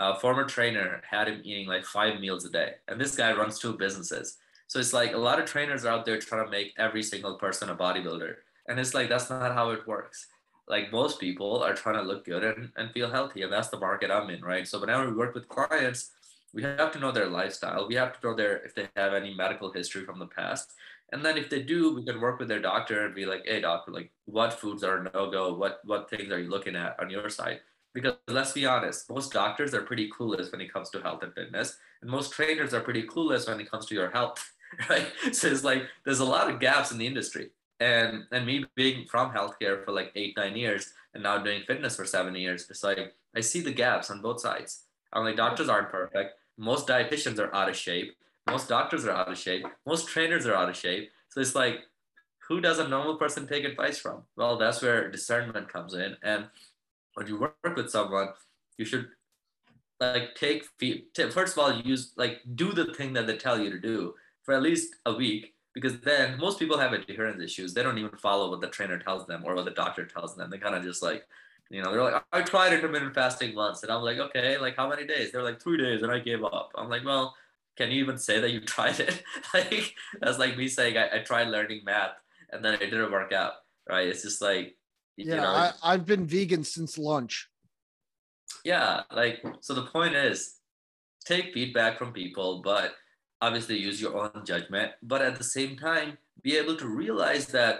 [0.00, 3.60] uh, former trainer, had him eating like five meals a day, and this guy runs
[3.60, 4.38] two businesses.
[4.66, 7.36] So it's like a lot of trainers are out there trying to make every single
[7.36, 8.34] person a bodybuilder.
[8.66, 10.26] And it's like, that's not how it works.
[10.68, 13.42] Like most people are trying to look good and, and feel healthy.
[13.42, 14.66] And that's the market I'm in, right?
[14.66, 16.10] So whenever we work with clients,
[16.54, 17.86] we have to know their lifestyle.
[17.88, 20.72] We have to know their if they have any medical history from the past.
[21.12, 23.60] And then if they do, we can work with their doctor and be like, hey
[23.60, 25.54] doctor, like what foods are no-go?
[25.54, 27.60] What what things are you looking at on your side?
[27.92, 31.34] Because let's be honest, most doctors are pretty clueless when it comes to health and
[31.34, 31.76] fitness.
[32.02, 34.52] And most trainers are pretty clueless when it comes to your health.
[34.90, 35.06] right?
[35.32, 37.50] So it's like there's a lot of gaps in the industry.
[37.80, 41.96] And and me being from healthcare for like eight, nine years and now doing fitness
[41.96, 44.84] for seven years, it's like I see the gaps on both sides.
[45.12, 46.34] I'm like, doctors aren't perfect.
[46.56, 48.14] Most dietitians are out of shape.
[48.48, 49.64] Most doctors are out of shape.
[49.86, 51.10] Most trainers are out of shape.
[51.30, 51.80] So it's like,
[52.48, 54.22] who does a normal person take advice from?
[54.36, 56.16] Well, that's where discernment comes in.
[56.22, 56.46] And
[57.14, 58.28] when you work with someone,
[58.76, 59.08] you should
[60.00, 60.64] like take
[61.30, 64.52] first of all use like do the thing that they tell you to do for
[64.54, 67.74] at least a week because then most people have adherence issues.
[67.74, 70.48] They don't even follow what the trainer tells them or what the doctor tells them.
[70.48, 71.26] They kind of just like,
[71.68, 73.82] you know, they're like, I tried intermittent fasting once.
[73.82, 75.32] And I'm like, okay, like how many days?
[75.32, 76.70] They're like three days and I gave up.
[76.76, 77.34] I'm like, well,
[77.76, 79.22] can you even say that you tried it?
[79.54, 82.12] like, that's like me saying I, I tried learning math
[82.50, 83.54] and then it didn't work out.
[83.88, 84.06] Right.
[84.06, 84.76] It's just like,
[85.16, 87.48] yeah, you know, I, I've been vegan since lunch.
[88.64, 89.02] Yeah.
[89.12, 90.54] Like, so the point is
[91.24, 92.94] take feedback from people, but
[93.44, 97.74] obviously use your own judgment, but at the same time, be able to realize that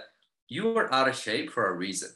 [0.47, 2.11] you are out of shape for a reason.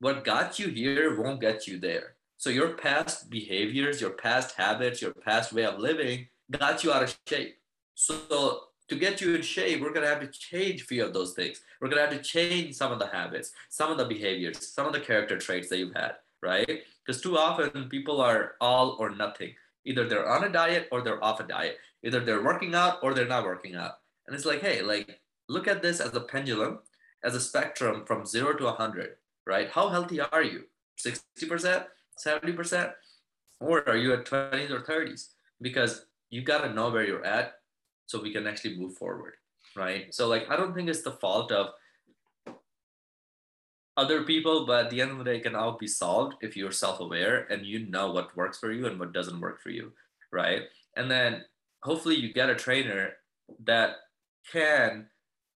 [0.00, 2.14] What got you here won't get you there.
[2.38, 7.04] So your past behaviors, your past habits, your past way of living got you out
[7.04, 7.58] of shape.
[7.94, 8.16] So
[8.88, 11.60] to get you in shape, we're gonna have to change a few of those things.
[11.80, 14.92] We're gonna have to change some of the habits, some of the behaviors, some of
[14.92, 16.80] the character traits that you've had, right?
[17.04, 19.54] Because too often people are all or nothing.
[19.84, 21.78] Either they're on a diet or they're off a diet.
[22.04, 23.92] Either they're working out or they're not working out.
[24.26, 26.80] And it's like, hey, like look at this as a pendulum,
[27.24, 29.70] as a spectrum from zero to 100, right?
[29.70, 30.64] How healthy are you?
[30.98, 31.84] 60%,
[32.24, 32.92] 70%?
[33.60, 35.28] Or are you at 20s or 30s?
[35.60, 37.54] Because you got to know where you're at
[38.06, 39.34] so we can actually move forward,
[39.76, 40.12] right?
[40.12, 41.68] So, like, I don't think it's the fault of
[43.96, 46.56] other people, but at the end of the day, it can all be solved if
[46.56, 49.70] you're self aware and you know what works for you and what doesn't work for
[49.70, 49.92] you,
[50.32, 50.62] right?
[50.96, 51.44] And then
[51.82, 53.14] hopefully you get a trainer
[53.64, 53.96] that
[54.50, 55.06] can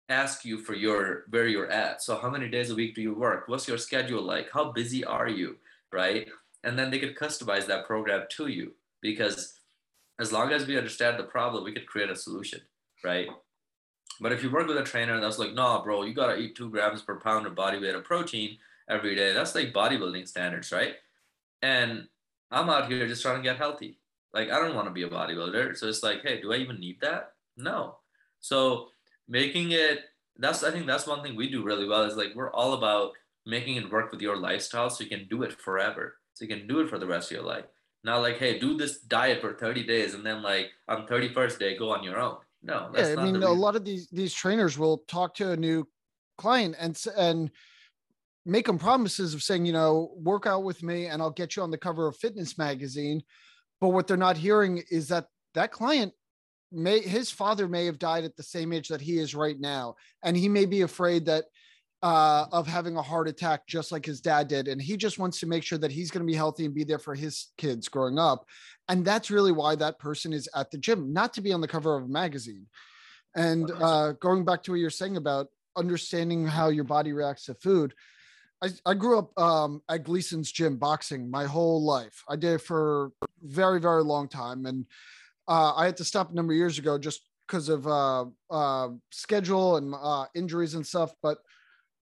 [0.09, 2.03] ask you for your where you're at.
[2.03, 3.49] So how many days a week do you work?
[3.49, 4.49] What's your schedule like?
[4.53, 5.57] How busy are you?
[5.93, 6.29] Right?
[6.63, 9.61] And then they could customize that program to you because
[10.19, 12.61] as long as we understand the problem we could create a solution
[13.05, 13.29] right?
[14.21, 16.57] But if you work with a trainer that's like nah bro you got to eat
[16.57, 18.59] two grams per pound of body weight of protein
[18.89, 20.95] every day that's like bodybuilding standards right?
[21.63, 22.09] And
[22.51, 23.99] i'm out here just trying to get healthy
[24.37, 25.77] like I don't want to be a bodybuilder.
[25.77, 27.31] So it's like, hey, do I even need that?
[27.57, 27.97] No.
[28.41, 28.89] So
[29.29, 30.01] making it
[30.39, 33.13] that's I think that's one thing we do really well is like we're all about
[33.47, 36.17] making it work with your lifestyle so you can do it forever.
[36.35, 37.65] So you can do it for the rest of your life.
[38.05, 41.79] Not like, hey, do this diet for 30 days and then like on 31st day
[41.79, 42.37] go on your own.
[42.63, 45.89] No, yeah, I mean a lot of these these trainers will talk to a new
[46.37, 47.51] client and and
[48.45, 51.63] make them promises of saying, you know, work out with me and I'll get you
[51.63, 53.23] on the cover of fitness magazine
[53.81, 56.13] but what they're not hearing is that that client
[56.73, 59.95] may his father may have died at the same age that he is right now,
[60.23, 61.45] and he may be afraid that
[62.03, 65.41] uh, of having a heart attack just like his dad did, and he just wants
[65.41, 67.89] to make sure that he's going to be healthy and be there for his kids
[67.89, 68.45] growing up,
[68.89, 71.69] and that's really why that person is at the gym, not to be on the
[71.69, 72.67] cover of a magazine.
[73.35, 77.55] And uh, going back to what you're saying about understanding how your body reacts to
[77.55, 77.95] food,
[78.63, 82.23] I, I grew up um, at Gleason's gym boxing my whole life.
[82.29, 84.67] I did it for very, very long time.
[84.67, 84.87] And
[85.47, 88.89] uh, I had to stop a number of years ago just because of uh, uh,
[89.11, 91.13] schedule and uh, injuries and stuff.
[91.23, 91.39] But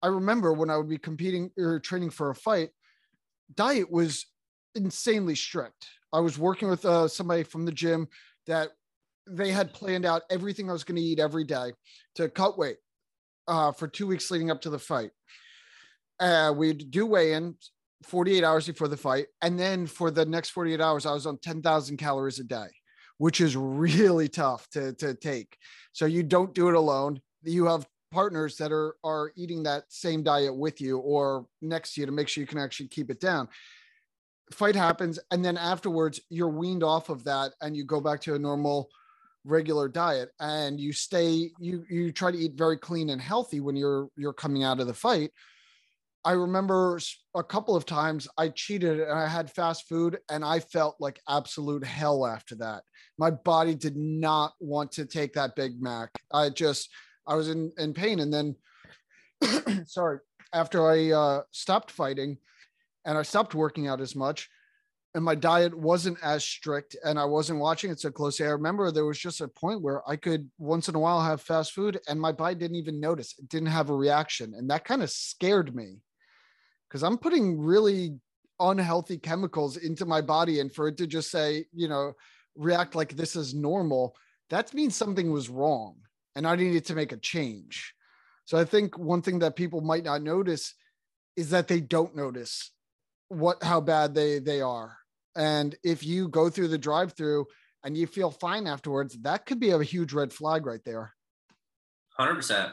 [0.03, 2.71] I remember when I would be competing or training for a fight,
[3.55, 4.27] diet was
[4.75, 5.87] insanely strict.
[6.13, 8.09] I was working with uh, somebody from the gym
[8.47, 8.69] that
[9.29, 11.73] they had planned out everything I was going to eat every day
[12.17, 12.77] to cut weight
[13.49, 15.11] uh, for two weeks leading up to the fight.
[16.21, 17.57] Uh, we'd do weigh in
[18.05, 19.27] 48 hours before the fight.
[19.43, 22.67] And then for the next 48 hours, I was on 10,000 calories a day,
[23.19, 25.57] which is really tough to, to take.
[25.93, 27.21] So you don't do it alone.
[27.43, 32.01] You have partners that are, are eating that same diet with you or next to
[32.01, 33.49] you to make sure you can actually keep it down
[34.53, 38.35] fight happens and then afterwards you're weaned off of that and you go back to
[38.35, 38.89] a normal
[39.45, 43.77] regular diet and you stay you you try to eat very clean and healthy when
[43.77, 45.31] you're you're coming out of the fight
[46.25, 46.99] i remember
[47.35, 51.21] a couple of times i cheated and i had fast food and i felt like
[51.29, 52.83] absolute hell after that
[53.19, 56.91] my body did not want to take that big mac i just
[57.27, 58.57] i was in in pain and then
[59.87, 60.19] sorry
[60.53, 62.37] after i uh stopped fighting
[63.05, 64.49] and i stopped working out as much
[65.15, 68.47] and my diet wasn't as strict and I wasn't watching it so closely.
[68.47, 71.41] I remember there was just a point where I could once in a while have
[71.41, 73.35] fast food and my body didn't even notice.
[73.39, 74.55] It didn't have a reaction.
[74.57, 75.99] And that kind of scared me
[76.95, 78.21] because I'm putting really
[78.61, 80.61] unhealthy chemicals into my body.
[80.61, 82.13] And for it to just say, you know,
[82.55, 84.15] react like this is normal,
[84.51, 85.97] that means something was wrong
[86.37, 87.93] and I needed to make a change.
[88.45, 90.73] So I think one thing that people might not notice
[91.37, 92.71] is that they don't notice
[93.27, 94.97] what how bad they they are
[95.35, 97.47] and if you go through the drive through
[97.83, 101.13] and you feel fine afterwards, that could be a huge red flag right there.
[102.21, 102.73] 100%.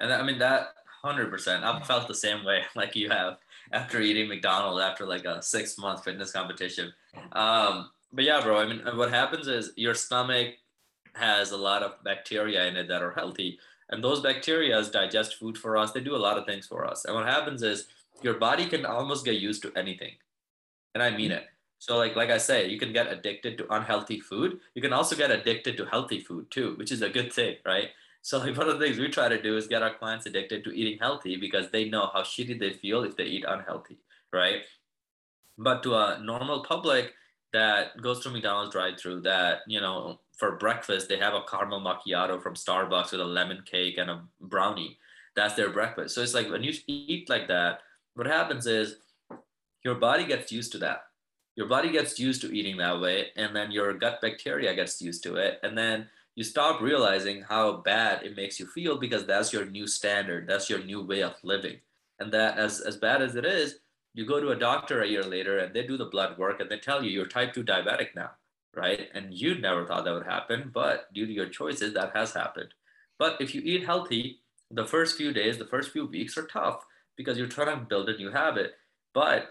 [0.00, 0.70] And I mean, that
[1.04, 1.62] 100%.
[1.62, 3.38] I've felt the same way like you have
[3.72, 6.92] after eating McDonald's after like a six month fitness competition.
[7.32, 10.54] Um, but yeah, bro, I mean, what happens is your stomach
[11.14, 13.58] has a lot of bacteria in it that are healthy.
[13.90, 15.92] And those bacteria digest food for us.
[15.92, 17.04] They do a lot of things for us.
[17.04, 17.86] And what happens is
[18.22, 20.12] your body can almost get used to anything.
[20.94, 21.46] And I mean it.
[21.78, 24.60] So like like I say, you can get addicted to unhealthy food.
[24.74, 27.88] You can also get addicted to healthy food too, which is a good thing, right?
[28.22, 30.64] So like one of the things we try to do is get our clients addicted
[30.64, 33.98] to eating healthy because they know how shitty they feel if they eat unhealthy,
[34.32, 34.62] right?
[35.56, 37.12] But to a normal public
[37.52, 42.42] that goes to McDonald's drive-through, that you know for breakfast they have a caramel macchiato
[42.42, 44.98] from Starbucks with a lemon cake and a brownie.
[45.36, 46.14] That's their breakfast.
[46.14, 47.80] So it's like when you eat like that,
[48.14, 48.96] what happens is
[49.84, 51.04] your body gets used to that
[51.56, 55.22] your body gets used to eating that way and then your gut bacteria gets used
[55.22, 59.52] to it and then you stop realizing how bad it makes you feel because that's
[59.52, 61.76] your new standard that's your new way of living
[62.18, 63.76] and that as as bad as it is
[64.14, 66.70] you go to a doctor a year later and they do the blood work and
[66.70, 68.30] they tell you you're type 2 diabetic now
[68.74, 72.32] right and you never thought that would happen but due to your choices that has
[72.32, 72.72] happened
[73.18, 74.40] but if you eat healthy
[74.70, 76.84] the first few days the first few weeks are tough
[77.16, 78.72] because you're trying to build a new habit
[79.12, 79.50] but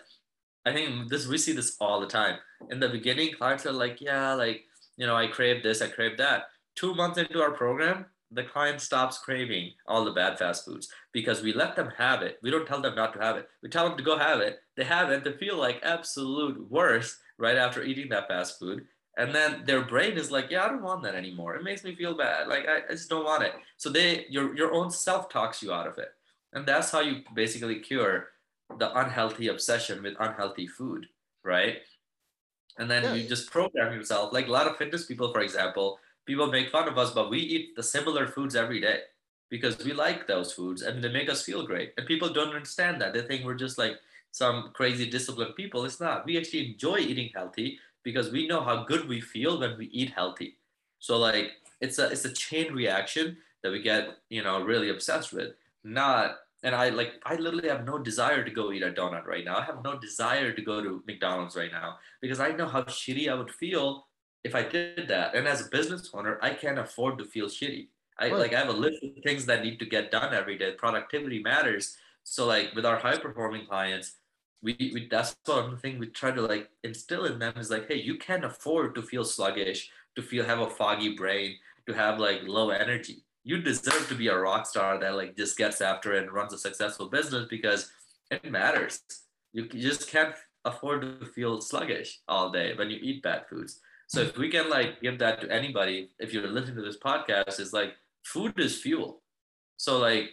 [0.66, 2.38] I think this we see this all the time.
[2.70, 4.66] In the beginning, clients are like, yeah, like,
[4.98, 6.44] you know, I crave this, I crave that.
[6.80, 11.42] Two months into our program, the client stops craving all the bad fast foods because
[11.42, 12.38] we let them have it.
[12.42, 13.50] We don't tell them not to have it.
[13.62, 14.60] We tell them to go have it.
[14.78, 15.26] They have it.
[15.26, 18.86] They feel like absolute worse right after eating that fast food.
[19.18, 21.56] And then their brain is like, yeah, I don't want that anymore.
[21.56, 22.48] It makes me feel bad.
[22.48, 23.52] Like I, I just don't want it.
[23.76, 26.10] So they your your own self talks you out of it.
[26.54, 28.28] And that's how you basically cure
[28.78, 31.08] the unhealthy obsession with unhealthy food,
[31.44, 31.80] right?
[32.78, 33.14] And then yeah.
[33.16, 34.32] you just program yourself.
[34.32, 37.40] Like a lot of fitness people, for example, people make fun of us, but we
[37.40, 39.00] eat the similar foods every day
[39.50, 41.92] because we like those foods and they make us feel great.
[41.98, 43.16] And people don't understand that.
[43.16, 43.96] They think we're just like
[44.30, 45.86] some crazy disciplined people.
[45.86, 46.28] It's not.
[46.28, 50.12] We actually enjoy eating healthy because we know how good we feel when we eat
[50.12, 50.58] healthy.
[51.00, 55.34] So like it's a it's a chain reaction that we get, you know, really obsessed
[55.34, 55.54] with.
[55.84, 59.44] Not and I like I literally have no desire to go eat a donut right
[59.44, 59.58] now.
[59.58, 63.32] I have no desire to go to McDonald's right now because I know how shitty
[63.32, 64.06] I would feel
[64.44, 65.36] if I did that.
[65.36, 67.88] And as a business owner, I can't afford to feel shitty.
[68.18, 68.38] I right.
[68.38, 70.74] like I have a list of things that need to get done every day.
[70.74, 71.98] Productivity matters.
[72.24, 74.16] So like with our high performing clients,
[74.62, 77.96] we, we that's one thing we try to like instill in them is like, hey,
[77.96, 81.56] you can't afford to feel sluggish, to feel have a foggy brain,
[81.88, 85.58] to have like low energy you deserve to be a rock star that like just
[85.58, 87.92] gets after it and runs a successful business because
[88.32, 89.02] it matters.
[89.54, 90.36] You just can't
[90.66, 93.80] afford to feel sluggish all day when you eat bad foods.
[94.10, 97.60] So if we can like give that to anybody, if you're listening to this podcast,
[97.60, 97.94] is like
[98.24, 99.22] food is fuel.
[99.78, 100.32] So like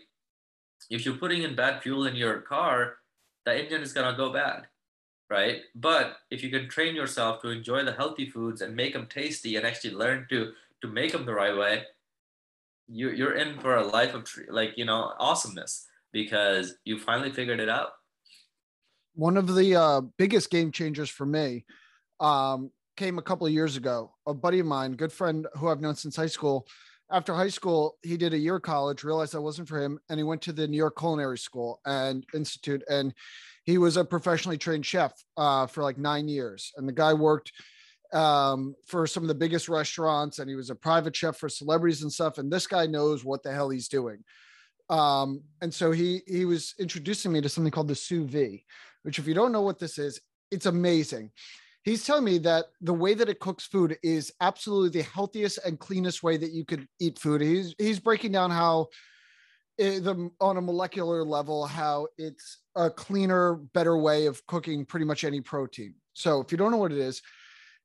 [0.89, 2.95] if you're putting in bad fuel in your car,
[3.45, 4.67] the engine is gonna go bad,
[5.29, 5.61] right?
[5.75, 9.57] But if you can train yourself to enjoy the healthy foods and make them tasty
[9.57, 11.83] and actually learn to to make them the right way,
[12.89, 17.61] you you're in for a life of like you know awesomeness because you finally figured
[17.61, 17.91] it out.
[19.13, 21.67] One of the uh, biggest game changers for me
[22.21, 24.13] um, came a couple of years ago.
[24.27, 26.67] A buddy of mine, good friend who I've known since high school,
[27.11, 30.19] after high school, he did a year of college, realized that wasn't for him, and
[30.19, 33.15] he went to the New York Culinary School and Institute, and
[33.65, 36.73] he was a professionally trained chef uh, for like nine years.
[36.77, 37.53] And the guy worked
[38.13, 42.03] um, for some of the biggest restaurants, and he was a private chef for celebrities
[42.03, 42.39] and stuff.
[42.39, 44.25] And this guy knows what the hell he's doing.
[44.89, 48.61] Um, and so he he was introducing me to something called the sous vide,
[49.03, 50.21] which, if you don't know what this is,
[50.51, 51.31] it's amazing
[51.87, 55.79] he's telling me that the way that it cooks food is absolutely the healthiest and
[55.79, 57.41] cleanest way that you could eat food.
[57.41, 58.89] He's he's breaking down how
[59.79, 65.07] it, the on a molecular level how it's a cleaner, better way of cooking pretty
[65.07, 65.95] much any protein.
[66.13, 67.23] So if you don't know what it is,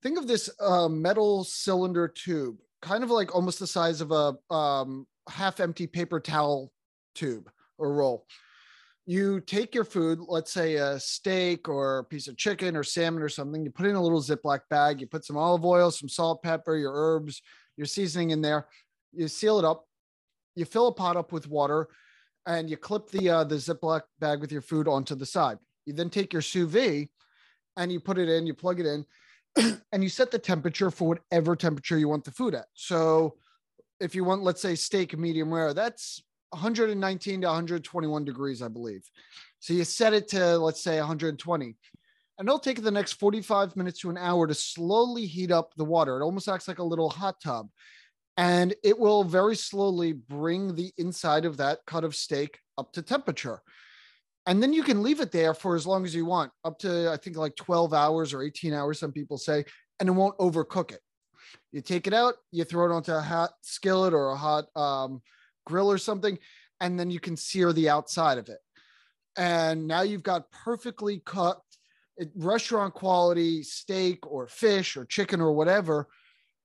[0.01, 4.53] think of this uh, metal cylinder tube, kind of like almost the size of a
[4.53, 6.71] um, half-empty paper towel
[7.13, 8.25] tube or roll
[9.05, 13.23] you take your food, let's say a steak or a piece of chicken or salmon
[13.23, 16.09] or something, you put in a little Ziploc bag, you put some olive oil, some
[16.09, 17.41] salt, pepper, your herbs,
[17.77, 18.67] your seasoning in there,
[19.11, 19.85] you seal it up,
[20.55, 21.87] you fill a pot up with water,
[22.45, 25.57] and you clip the uh, the Ziploc bag with your food onto the side.
[25.85, 27.09] You then take your sous vide
[27.77, 29.05] and you put it in, you plug it in,
[29.91, 32.65] and you set the temperature for whatever temperature you want the food at.
[32.73, 33.37] So
[33.99, 39.03] if you want, let's say steak medium rare, that's 119 to 121 degrees, I believe.
[39.59, 41.75] So you set it to, let's say, 120.
[42.37, 45.85] And it'll take the next 45 minutes to an hour to slowly heat up the
[45.85, 46.19] water.
[46.19, 47.69] It almost acts like a little hot tub.
[48.37, 53.01] And it will very slowly bring the inside of that cut of steak up to
[53.01, 53.61] temperature.
[54.47, 57.11] And then you can leave it there for as long as you want, up to,
[57.11, 59.65] I think, like 12 hours or 18 hours, some people say,
[59.99, 61.01] and it won't overcook it.
[61.71, 65.21] You take it out, you throw it onto a hot skillet or a hot um,
[65.65, 66.37] grill or something,
[66.79, 68.59] and then you can sear the outside of it.
[69.37, 71.59] And now you've got perfectly cut
[72.35, 76.07] restaurant quality steak or fish or chicken or whatever.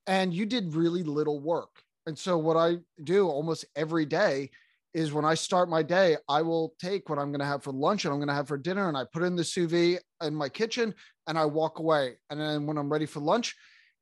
[0.06, 1.82] And you did really little work.
[2.06, 4.50] And so, what I do almost every day
[4.94, 7.72] is when I start my day, I will take what I'm going to have for
[7.72, 10.00] lunch and I'm going to have for dinner, and I put in the sous vide
[10.22, 10.94] in my kitchen
[11.26, 12.14] and I walk away.
[12.30, 13.56] And then when I'm ready for lunch,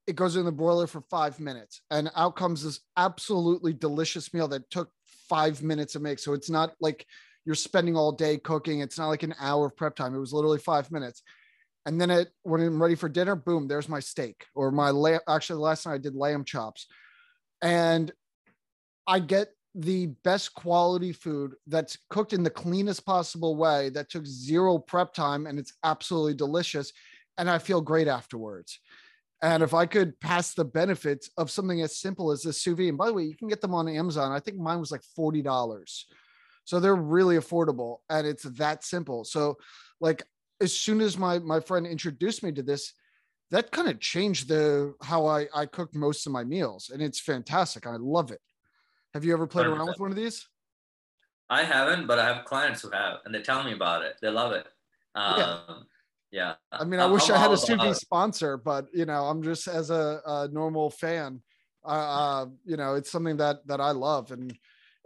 [0.06, 4.48] it goes in the broiler for five minutes and out comes this absolutely delicious meal
[4.48, 4.90] that took
[5.28, 6.18] five minutes to make.
[6.18, 7.06] So it's not like
[7.44, 8.80] you're spending all day cooking.
[8.80, 10.14] It's not like an hour of prep time.
[10.14, 11.22] It was literally five minutes.
[11.86, 15.20] And then it when i'm ready for dinner boom there's my steak or my lamb.
[15.28, 16.86] Actually the last night i did lamb chops.
[17.62, 18.10] And
[19.06, 24.24] i get the best quality food that's cooked in the cleanest possible way that took
[24.24, 26.92] zero prep time and it's absolutely delicious.
[27.36, 28.78] And i feel great afterwards
[29.44, 32.88] and if I could pass the benefits of something as simple as this sous vide,
[32.88, 34.32] and by the way, you can get them on Amazon.
[34.32, 36.04] I think mine was like $40.
[36.64, 39.22] So they're really affordable and it's that simple.
[39.22, 39.58] So
[40.00, 40.22] like
[40.62, 42.94] as soon as my my friend introduced me to this,
[43.50, 46.88] that kind of changed the how I, I cook most of my meals.
[46.90, 47.86] And it's fantastic.
[47.86, 48.40] I love it.
[49.12, 49.76] Have you ever played 100%.
[49.76, 50.48] around with one of these?
[51.50, 54.16] I haven't, but I have clients who have, and they tell me about it.
[54.22, 54.66] They love it.
[55.14, 55.74] Um, yeah
[56.34, 56.54] yeah.
[56.72, 59.90] I mean, I wish i had a sous sponsor, but you know, I'm just as
[59.90, 61.40] a, a normal fan.
[61.84, 64.52] Uh, you know, it's something that that I love, and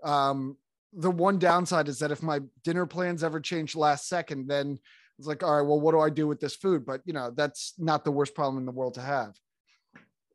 [0.02, 0.56] um,
[0.94, 4.78] the one downside is that if my dinner plans ever change last second, then
[5.18, 6.86] it's like, all right, well, what do I do with this food?
[6.86, 9.34] But you know, that's not the worst problem in the world to have.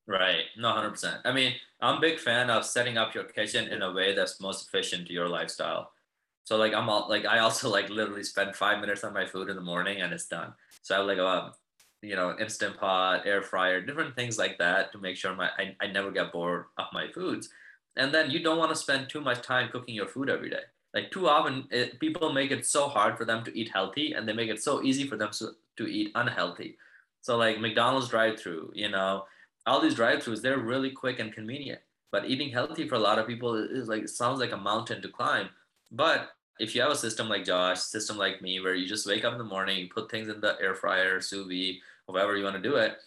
[0.05, 0.43] Right.
[0.57, 1.21] No, 100%.
[1.25, 4.41] I mean, I'm a big fan of setting up your kitchen in a way that's
[4.41, 5.91] most efficient to your lifestyle.
[6.43, 9.49] So like I'm all like I also like literally spend five minutes on my food
[9.49, 10.53] in the morning and it's done.
[10.81, 11.51] So I have like a um,
[12.01, 15.75] you know instant pot, air fryer, different things like that to make sure my I,
[15.81, 17.49] I never get bored of my foods.
[17.95, 20.63] And then you don't want to spend too much time cooking your food every day.
[20.93, 24.27] Like too often, it, people make it so hard for them to eat healthy, and
[24.27, 26.77] they make it so easy for them to, to eat unhealthy.
[27.21, 29.25] So like McDonald's drive-through, you know,
[29.65, 31.81] all these drive-throughs, they're really quick and convenient.
[32.11, 35.07] But eating healthy for a lot of people is like sounds like a mountain to
[35.07, 35.49] climb.
[35.93, 39.23] But if you have a system like Josh, system like me, where you just wake
[39.23, 41.77] up in the morning, put things in the air fryer, sous vide,
[42.07, 42.97] however you want to do it,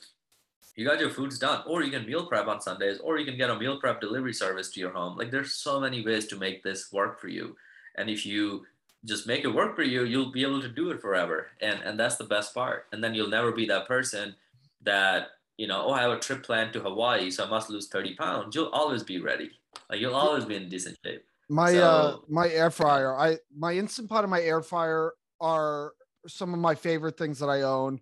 [0.76, 1.62] you got your foods done.
[1.66, 4.34] Or you can meal prep on Sundays, or you can get a meal prep delivery
[4.34, 5.16] service to your home.
[5.16, 7.56] Like there's so many ways to make this work for you.
[7.96, 8.66] And if you
[9.04, 11.48] just make it work for you, you'll be able to do it forever.
[11.60, 12.86] And and that's the best part.
[12.92, 14.34] And then you'll never be that person
[14.82, 17.88] that, you know, oh, I have a trip planned to Hawaii, so I must lose
[17.88, 18.54] 30 pounds.
[18.54, 19.50] You'll always be ready
[19.90, 21.24] Like you'll always be in decent shape.
[21.48, 25.92] My so, uh my air fryer, I my instant pot and my air fryer are
[26.26, 28.00] some of my favorite things that I own.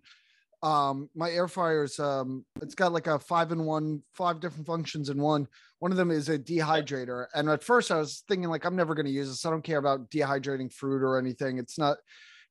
[0.63, 4.65] Um, my air fryer is um, it's got like a five in one, five different
[4.65, 5.47] functions in one.
[5.79, 8.95] One of them is a dehydrator, and at first I was thinking like I'm never
[8.95, 9.45] going to use this.
[9.45, 11.59] I don't care about dehydrating fruit or anything.
[11.59, 11.97] It's not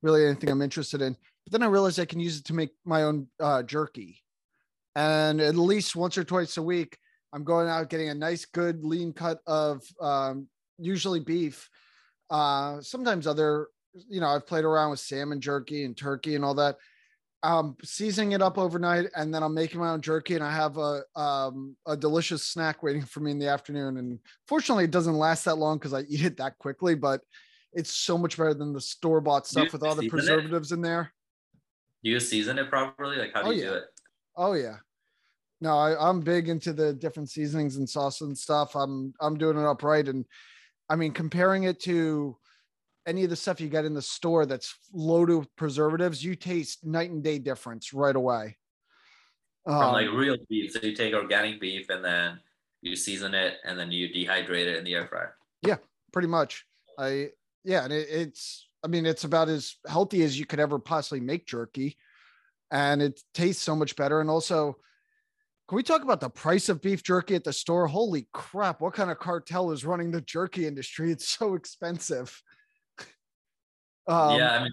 [0.03, 1.17] really anything I'm interested in.
[1.45, 4.23] But then I realized I can use it to make my own uh, jerky,
[4.95, 6.97] and at least once or twice a week,
[7.33, 10.47] I'm going out getting a nice, good, lean cut of um,
[10.79, 11.69] usually beef.
[12.31, 13.69] Uh, sometimes other,
[14.09, 16.77] you know, I've played around with salmon jerky and turkey and all that.
[17.43, 20.79] Um, seasoning it up overnight, and then I'm making my own jerky, and I have
[20.79, 23.99] a um, a delicious snack waiting for me in the afternoon.
[23.99, 24.19] And
[24.49, 26.95] fortunately, it doesn't last that long because I eat it that quickly.
[26.95, 27.21] But
[27.75, 30.77] it's so much better than the store bought stuff with all the preservatives it?
[30.77, 31.13] in there.
[32.03, 33.19] Do you season it properly?
[33.19, 33.69] Like how do oh, you yeah.
[33.69, 33.85] do it?
[34.37, 34.77] Oh yeah.
[35.61, 38.75] No, I, I'm big into the different seasonings and sauce and stuff.
[38.75, 40.25] I'm I'm doing it upright, and
[40.89, 42.37] I mean comparing it to
[43.07, 46.85] any of the stuff you get in the store that's loaded with preservatives, you taste
[46.85, 48.57] night and day difference right away.
[49.65, 50.73] From um, like real beef.
[50.73, 52.39] So you take organic beef and then
[52.83, 55.37] you season it and then you dehydrate it in the air fryer.
[55.63, 55.77] Yeah,
[56.13, 56.67] pretty much.
[56.99, 57.31] I
[57.65, 61.21] yeah, and it, it's I mean it's about as healthy as you could ever possibly
[61.21, 61.97] make jerky,
[62.71, 64.21] and it tastes so much better.
[64.21, 64.77] And also,
[65.69, 67.87] can we talk about the price of beef jerky at the store?
[67.87, 68.81] Holy crap!
[68.81, 71.11] What kind of cartel is running the jerky industry?
[71.11, 72.41] It's so expensive.
[74.07, 74.73] Um, yeah, I mean,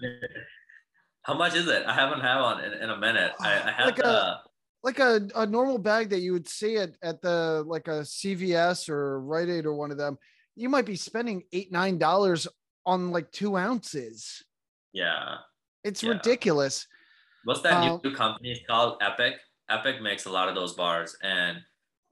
[1.22, 1.86] how much is it?
[1.86, 3.32] I haven't had one in, in a minute.
[3.40, 4.40] I, I have like a
[4.82, 8.90] like a, a normal bag that you would see at at the like a CVS
[8.90, 10.18] or Rite Aid or one of them.
[10.54, 12.46] You might be spending eight nine dollars
[12.84, 14.44] on like two ounces.
[14.92, 15.36] Yeah,
[15.82, 16.10] it's yeah.
[16.10, 16.86] ridiculous.
[17.44, 18.98] What's that um, new company called?
[19.00, 19.36] Epic.
[19.72, 21.58] Epic makes a lot of those bars, and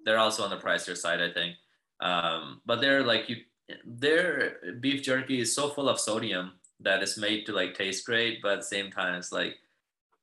[0.05, 1.57] they're also on the pricier side, I think.
[2.01, 3.37] Um, but they're like you,
[3.85, 8.41] their beef jerky is so full of sodium that it's made to like taste great,
[8.43, 9.57] but at the same time, it's like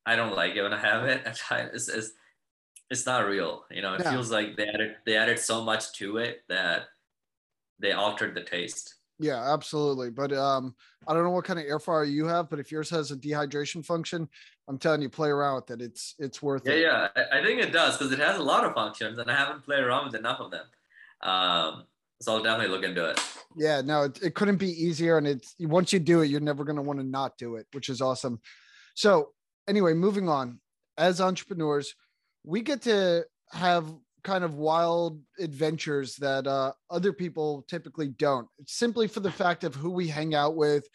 [0.06, 1.22] I don't like it when I have it.
[1.74, 2.12] It's, it's
[2.90, 3.66] it's not real.
[3.70, 6.88] You know, it feels like they added they added so much to it that
[7.80, 8.96] they altered the taste.
[9.20, 10.12] Yeah, absolutely.
[10.12, 10.76] But um,
[11.08, 13.16] I don't know what kind of air fryer you have, but if yours has a
[13.16, 14.30] dehydration function,
[14.68, 15.82] I'm telling you, play around with it.
[15.82, 16.82] It's it's worth yeah, it.
[16.82, 19.36] Yeah, I, I think it does because it has a lot of functions, and I
[19.36, 20.66] haven't played around with enough of them.
[21.24, 21.86] Um,
[22.22, 23.20] so I'll definitely look into it.
[23.56, 25.18] Yeah, no, it, it couldn't be easier.
[25.18, 27.68] And it's once you do it, you're never going to want to not do it,
[27.74, 28.40] which is awesome.
[28.96, 29.30] So,
[29.68, 30.60] anyway, moving on.
[30.98, 31.94] As entrepreneurs,
[32.44, 33.86] we get to have
[34.24, 38.48] kind of wild adventures that uh, other people typically don't.
[38.66, 40.88] Simply for the fact of who we hang out with,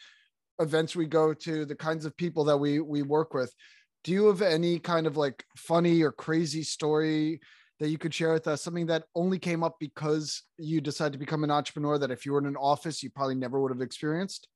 [0.59, 3.53] events we go to, the kinds of people that we we work with.
[4.03, 7.39] Do you have any kind of like funny or crazy story
[7.79, 8.61] that you could share with us?
[8.61, 12.33] Something that only came up because you decided to become an entrepreneur that if you
[12.33, 14.47] were in an office, you probably never would have experienced?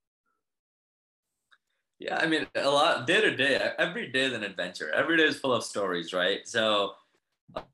[1.99, 4.91] Yeah, I mean, a lot day to day, every day is an adventure.
[4.93, 6.47] Every day is full of stories, right?
[6.47, 6.91] So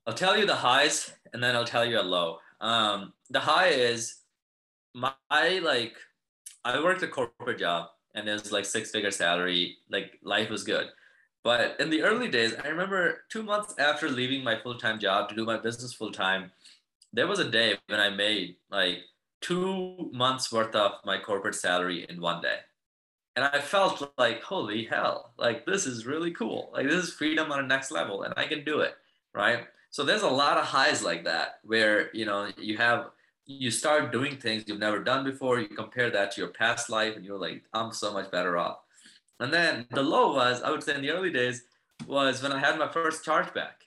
[0.06, 2.38] I'll tell you the highs and then I'll tell you a low.
[2.60, 4.16] Um, the high is
[4.94, 5.96] my like
[6.64, 10.64] I worked a corporate job and it was like six figure salary, like life was
[10.64, 10.86] good.
[11.42, 15.28] But in the early days, I remember two months after leaving my full time job
[15.28, 16.50] to do my business full time,
[17.12, 18.98] there was a day when I made like
[19.40, 22.56] two months worth of my corporate salary in one day.
[23.36, 26.70] And I felt like, holy hell, like this is really cool.
[26.72, 28.94] Like this is freedom on a next level and I can do it.
[29.34, 29.66] Right.
[29.90, 33.10] So there's a lot of highs like that where, you know, you have,
[33.46, 35.60] you start doing things you've never done before.
[35.60, 38.78] You compare that to your past life and you're like, I'm so much better off.
[39.40, 41.62] And then the low was, I would say in the early days,
[42.06, 43.82] was when I had my first chargeback.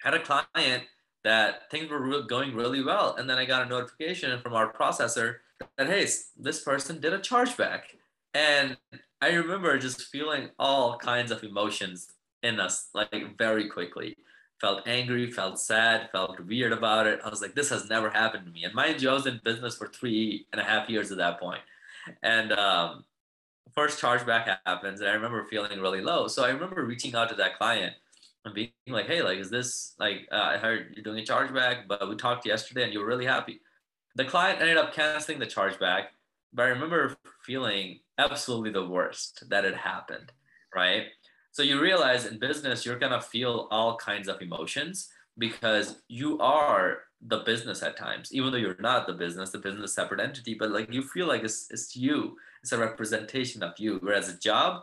[0.00, 0.84] Had a client
[1.22, 3.14] that things were going really well.
[3.16, 5.36] And then I got a notification from our processor
[5.78, 6.06] that, hey,
[6.36, 7.82] this person did a chargeback.
[8.34, 8.76] And
[9.22, 12.08] I remember just feeling all kinds of emotions
[12.42, 14.16] in us, like very quickly.
[14.60, 17.20] Felt angry, felt sad, felt weird about it.
[17.24, 18.64] I was like, this has never happened to me.
[18.64, 21.40] And mind you, I was in business for three and a half years at that
[21.40, 21.60] point.
[22.22, 23.04] And um,
[23.74, 26.28] first chargeback happens and I remember feeling really low.
[26.28, 27.94] So I remember reaching out to that client
[28.44, 31.88] and being like, hey, like, is this like, uh, I heard you're doing a chargeback,
[31.88, 33.60] but we talked yesterday and you were really happy.
[34.16, 36.06] The client ended up canceling the chargeback,
[36.52, 40.30] but I remember feeling absolutely the worst that it happened,
[40.74, 41.06] right?
[41.54, 47.04] So you realize in business, you're gonna feel all kinds of emotions because you are
[47.26, 50.72] the business at times, even though you're not the business, the business separate entity, but
[50.72, 54.82] like you feel like it's, it's you it's a representation of you whereas a job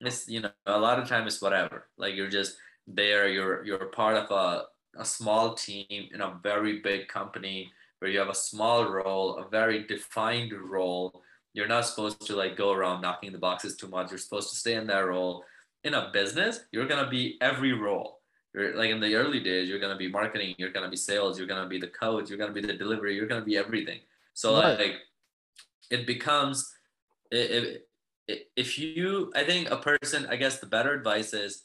[0.00, 2.56] it's you know a lot of time it's whatever like you're just
[2.86, 4.66] there you're you're part of a,
[5.00, 9.48] a small team in a very big company where you have a small role, a
[9.48, 11.22] very defined role.
[11.52, 14.10] You're not supposed to like go around knocking the boxes too much.
[14.10, 15.44] You're supposed to stay in that role.
[15.84, 18.20] In a business, you're gonna be every role.
[18.54, 21.46] You're like in the early days, you're gonna be marketing, you're gonna be sales, you're
[21.46, 24.00] gonna be the coach, you're gonna be the delivery, you're gonna be everything.
[24.34, 24.78] So right.
[24.78, 24.94] like
[25.90, 26.72] it becomes
[27.30, 27.88] it,
[28.56, 31.64] if you i think a person i guess the better advice is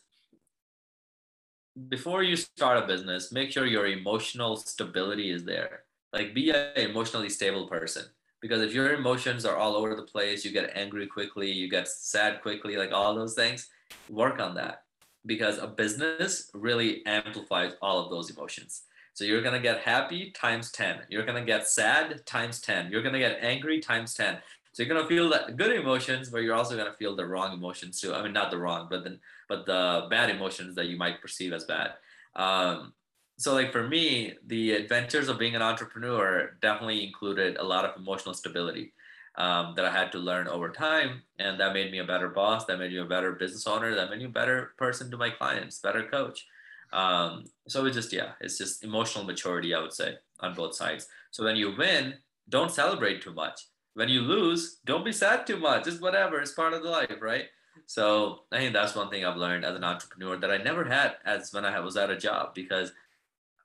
[1.90, 5.84] before you start a business make sure your emotional stability is there
[6.14, 8.06] like be an emotionally stable person
[8.42, 11.88] because if your emotions are all over the place you get angry quickly you get
[11.88, 13.70] sad quickly like all those things
[14.10, 14.84] work on that
[15.26, 18.84] because a business really amplifies all of those emotions.
[19.14, 22.90] So you're going to get happy times 10 you're going to get sad times 10
[22.92, 24.40] you're going to get angry times 10
[24.74, 28.02] so you're gonna feel that good emotions, but you're also gonna feel the wrong emotions
[28.02, 28.14] too.
[28.14, 31.54] I mean, not the wrong, but then but the bad emotions that you might perceive
[31.54, 31.92] as bad.
[32.36, 32.94] Um,
[33.38, 37.96] so like for me, the adventures of being an entrepreneur definitely included a lot of
[37.98, 38.94] emotional stability
[39.36, 42.66] um, that I had to learn over time, and that made me a better boss.
[42.66, 43.96] That made me a better business owner.
[43.96, 46.46] That made me a better person to my clients, better coach.
[46.92, 51.08] Um, so it's just yeah, it's just emotional maturity, I would say, on both sides.
[51.32, 52.16] So when you win,
[52.50, 53.62] don't celebrate too much
[53.94, 55.88] when you lose, don't be sad too much.
[55.88, 56.40] It's whatever.
[56.40, 57.46] It's part of the life, right?
[57.86, 61.16] So I think that's one thing I've learned as an entrepreneur that I never had
[61.26, 62.92] as when I was at a job because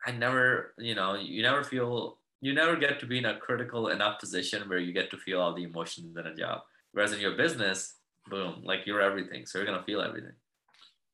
[0.07, 3.89] I never, you know, you never feel, you never get to be in a critical
[3.89, 6.61] enough position where you get to feel all the emotions in a job.
[6.93, 7.95] Whereas in your business,
[8.29, 9.45] boom, like you're everything.
[9.47, 10.33] So you're going to feel everything.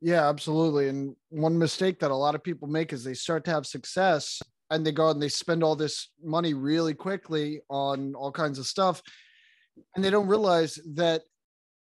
[0.00, 0.88] Yeah, absolutely.
[0.88, 4.42] And one mistake that a lot of people make is they start to have success
[4.70, 8.66] and they go and they spend all this money really quickly on all kinds of
[8.66, 9.02] stuff
[9.94, 11.22] and they don't realize that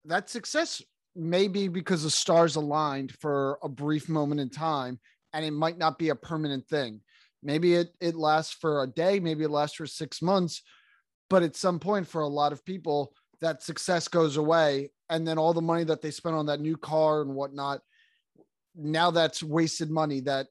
[0.05, 0.83] that success
[1.17, 4.99] may be because the stars aligned for a brief moment in time
[5.33, 7.01] and it might not be a permanent thing
[7.43, 10.63] maybe it, it lasts for a day maybe it lasts for six months
[11.29, 15.39] but at some point for a lot of people that success goes away and then
[15.39, 17.81] all the money that they spent on that new car and whatnot
[18.75, 20.47] now that's wasted money that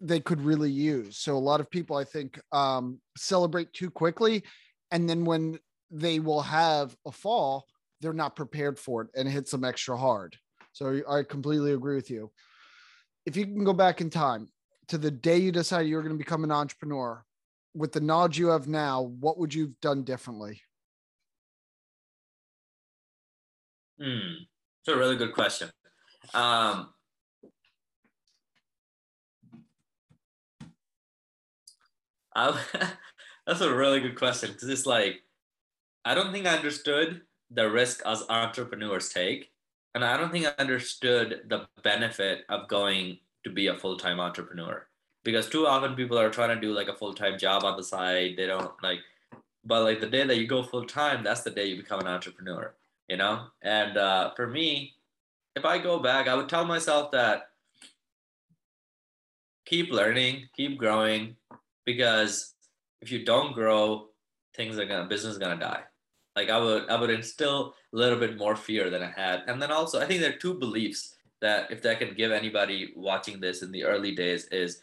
[0.00, 1.18] they could really use.
[1.18, 4.42] So a lot of people, I think, um, celebrate too quickly,
[4.90, 5.58] and then when
[5.90, 7.64] they will have a fall,
[8.00, 10.36] they're not prepared for it and it hits them extra hard.
[10.72, 12.30] So I completely agree with you.
[13.24, 14.48] If you can go back in time
[14.88, 17.24] to the day you decided you were going to become an entrepreneur,
[17.74, 20.62] with the knowledge you have now, what would you've done differently?
[24.00, 24.44] Hmm,
[24.80, 25.70] it's a really good question.
[26.32, 26.90] Um,
[32.36, 32.60] I,
[33.46, 35.20] that's a really good question because it's like
[36.04, 39.50] I don't think I understood the risk as entrepreneurs take,
[39.94, 44.20] and I don't think I understood the benefit of going to be a full time
[44.20, 44.86] entrepreneur
[45.24, 47.82] because too often people are trying to do like a full time job on the
[47.82, 48.34] side.
[48.36, 49.00] They don't like,
[49.64, 52.06] but like the day that you go full time, that's the day you become an
[52.06, 52.74] entrepreneur,
[53.08, 53.46] you know.
[53.62, 54.94] And uh, for me,
[55.56, 57.48] if I go back, I would tell myself that
[59.64, 61.36] keep learning, keep growing,
[61.86, 62.54] because
[63.00, 64.08] if you don't grow,
[64.54, 65.82] things are gonna business is gonna die.
[66.36, 69.44] Like I would I would instill a little bit more fear than I had.
[69.46, 71.13] And then also I think there are two beliefs
[71.44, 74.82] that if that can give anybody watching this in the early days is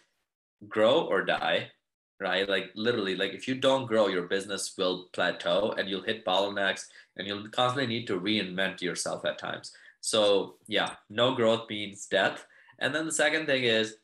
[0.67, 1.71] grow or die,
[2.19, 2.47] right?
[2.47, 6.85] Like literally, like if you don't grow, your business will plateau and you'll hit bottlenecks
[7.17, 9.71] and you'll constantly need to reinvent yourself at times.
[10.01, 12.45] So yeah, no growth means death.
[12.77, 13.95] And then the second thing is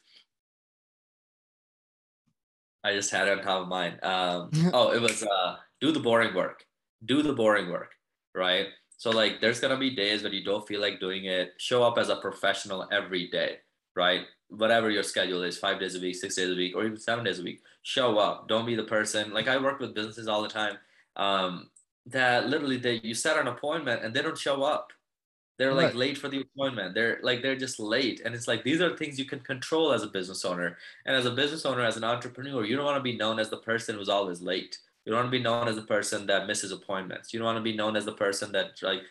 [2.84, 4.04] I just had it on top of mind.
[4.04, 6.66] Um, oh, it was uh, do the boring work.
[7.06, 7.92] Do the boring work,
[8.34, 8.68] right?
[8.98, 11.54] So like, there's gonna be days when you don't feel like doing it.
[11.58, 13.58] Show up as a professional every day,
[13.96, 14.22] right?
[14.50, 17.24] Whatever your schedule is, five days a week, six days a week, or even seven
[17.24, 17.62] days a week.
[17.84, 18.48] Show up.
[18.48, 19.32] Don't be the person.
[19.34, 20.78] Like I work with businesses all the time.
[21.16, 21.70] Um,
[22.08, 24.92] that literally they you set an appointment and they don't show up
[25.58, 25.96] they're like right.
[25.96, 26.94] late for the appointment.
[26.94, 30.04] They're like they're just late, and it's like these are things you can control as
[30.04, 30.78] a business owner.
[31.06, 33.50] And as a business owner, as an entrepreneur, you don't want to be known as
[33.50, 34.78] the person who's always late.
[35.08, 37.34] You don't want to be known as the person that misses appointments.
[37.34, 39.04] You don't want to be known as the person that like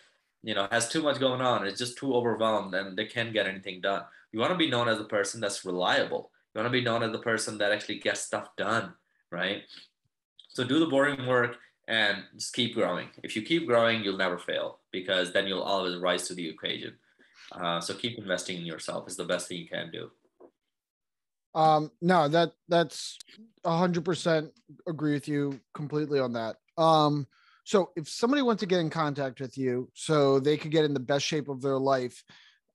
[0.42, 1.66] you know has too much going on.
[1.66, 4.02] It's just too overwhelmed, and they can't get anything done.
[4.30, 6.30] You want to be known as the person that's reliable.
[6.54, 8.92] You want to be known as the person that actually gets stuff done,
[9.32, 9.62] right?
[10.50, 11.56] So do the boring work
[11.88, 13.08] and just keep growing.
[13.22, 16.92] If you keep growing, you'll never fail because then you'll always rise to the occasion.
[17.52, 20.10] Uh, so keep investing in yourself is the best thing you can do.
[21.56, 23.18] Um, no, that that's
[23.64, 24.52] hundred percent
[24.86, 26.56] agree with you completely on that.
[26.78, 27.26] Um,
[27.64, 30.94] so if somebody wants to get in contact with you so they could get in
[30.94, 32.22] the best shape of their life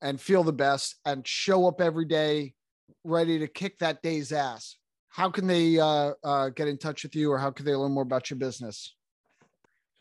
[0.01, 2.55] and feel the best and show up every day
[3.03, 4.77] ready to kick that day's ass,
[5.09, 7.91] how can they uh, uh, get in touch with you or how can they learn
[7.91, 8.95] more about your business?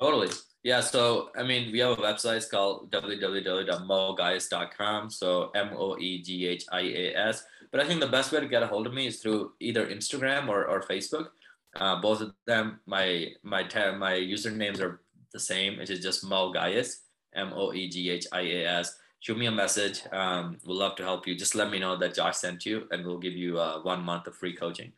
[0.00, 0.30] Totally.
[0.62, 0.80] Yeah.
[0.80, 5.10] So, I mean, we have a website it's called www.moeghias.com.
[5.10, 7.44] So, M O E G H I A S.
[7.70, 9.86] But I think the best way to get a hold of me is through either
[9.86, 11.28] Instagram or, or Facebook.
[11.76, 13.62] Uh, both of them, my my
[13.96, 15.00] my usernames are
[15.32, 15.78] the same.
[15.78, 17.02] It is just Moe Ghias,
[17.34, 18.96] M O E G H I A S.
[19.20, 20.00] Shoot me a message.
[20.12, 21.36] Um, we'll love to help you.
[21.36, 24.26] Just let me know that Josh sent you, and we'll give you uh, one month
[24.26, 24.92] of free coaching.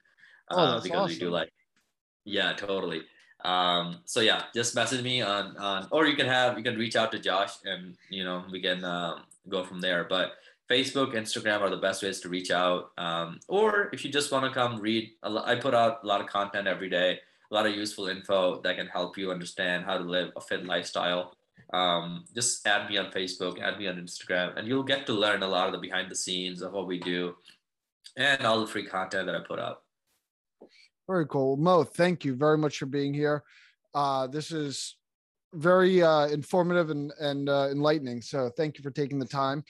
[0.51, 1.15] Uh, oh, that's because awesome.
[1.15, 1.53] we do like,
[2.25, 3.03] yeah, totally.
[3.45, 6.97] Um, so yeah, just message me on on, or you can have you can reach
[6.97, 10.05] out to Josh, and you know we can um, go from there.
[10.05, 10.35] But
[10.73, 12.93] Facebook, Instagram are the best ways to reach out.
[12.97, 16.29] Um, or if you just want to come read, I put out a lot of
[16.29, 17.19] content every day,
[17.51, 20.65] a lot of useful info that can help you understand how to live a fit
[20.65, 21.35] lifestyle.
[21.75, 25.43] Um, just add me on Facebook, add me on Instagram, and you'll get to learn
[25.43, 27.35] a lot of the behind the scenes of what we do
[28.17, 29.83] and all the free content that I put out.
[31.07, 31.59] Very cool.
[31.59, 33.43] Moe, thank you very much for being here.
[33.95, 34.97] Uh, this is
[35.53, 38.23] very uh, informative and, and uh, enlightening.
[38.23, 39.63] So thank you for taking the time.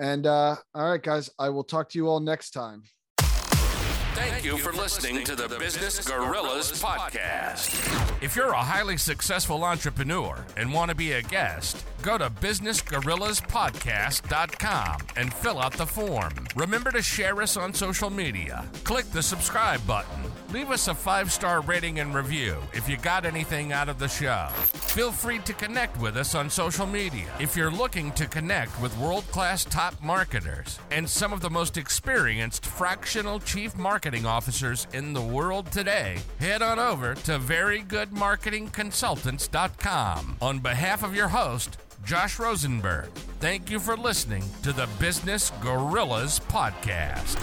[0.00, 2.84] And uh, all right, guys, I will talk to you all next time.
[4.14, 8.22] Thank you for listening to the Business Gorillas podcast.
[8.22, 14.98] If you're a highly successful entrepreneur and want to be a guest, go to businessgorillaspodcast.com
[15.16, 16.32] and fill out the form.
[16.56, 18.64] Remember to share us on social media.
[18.84, 20.24] Click the subscribe button.
[20.52, 24.08] Leave us a five star rating and review if you got anything out of the
[24.08, 24.48] show.
[24.90, 28.96] Feel free to connect with us on social media if you're looking to connect with
[28.98, 35.12] world class top marketers and some of the most experienced fractional chief marketing officers in
[35.12, 36.18] the world today.
[36.40, 40.36] Head on over to verygoodmarketingconsultants.com.
[40.42, 43.10] On behalf of your host, Josh Rosenberg.
[43.40, 47.36] Thank you for listening to the Business Gorillas Podcast.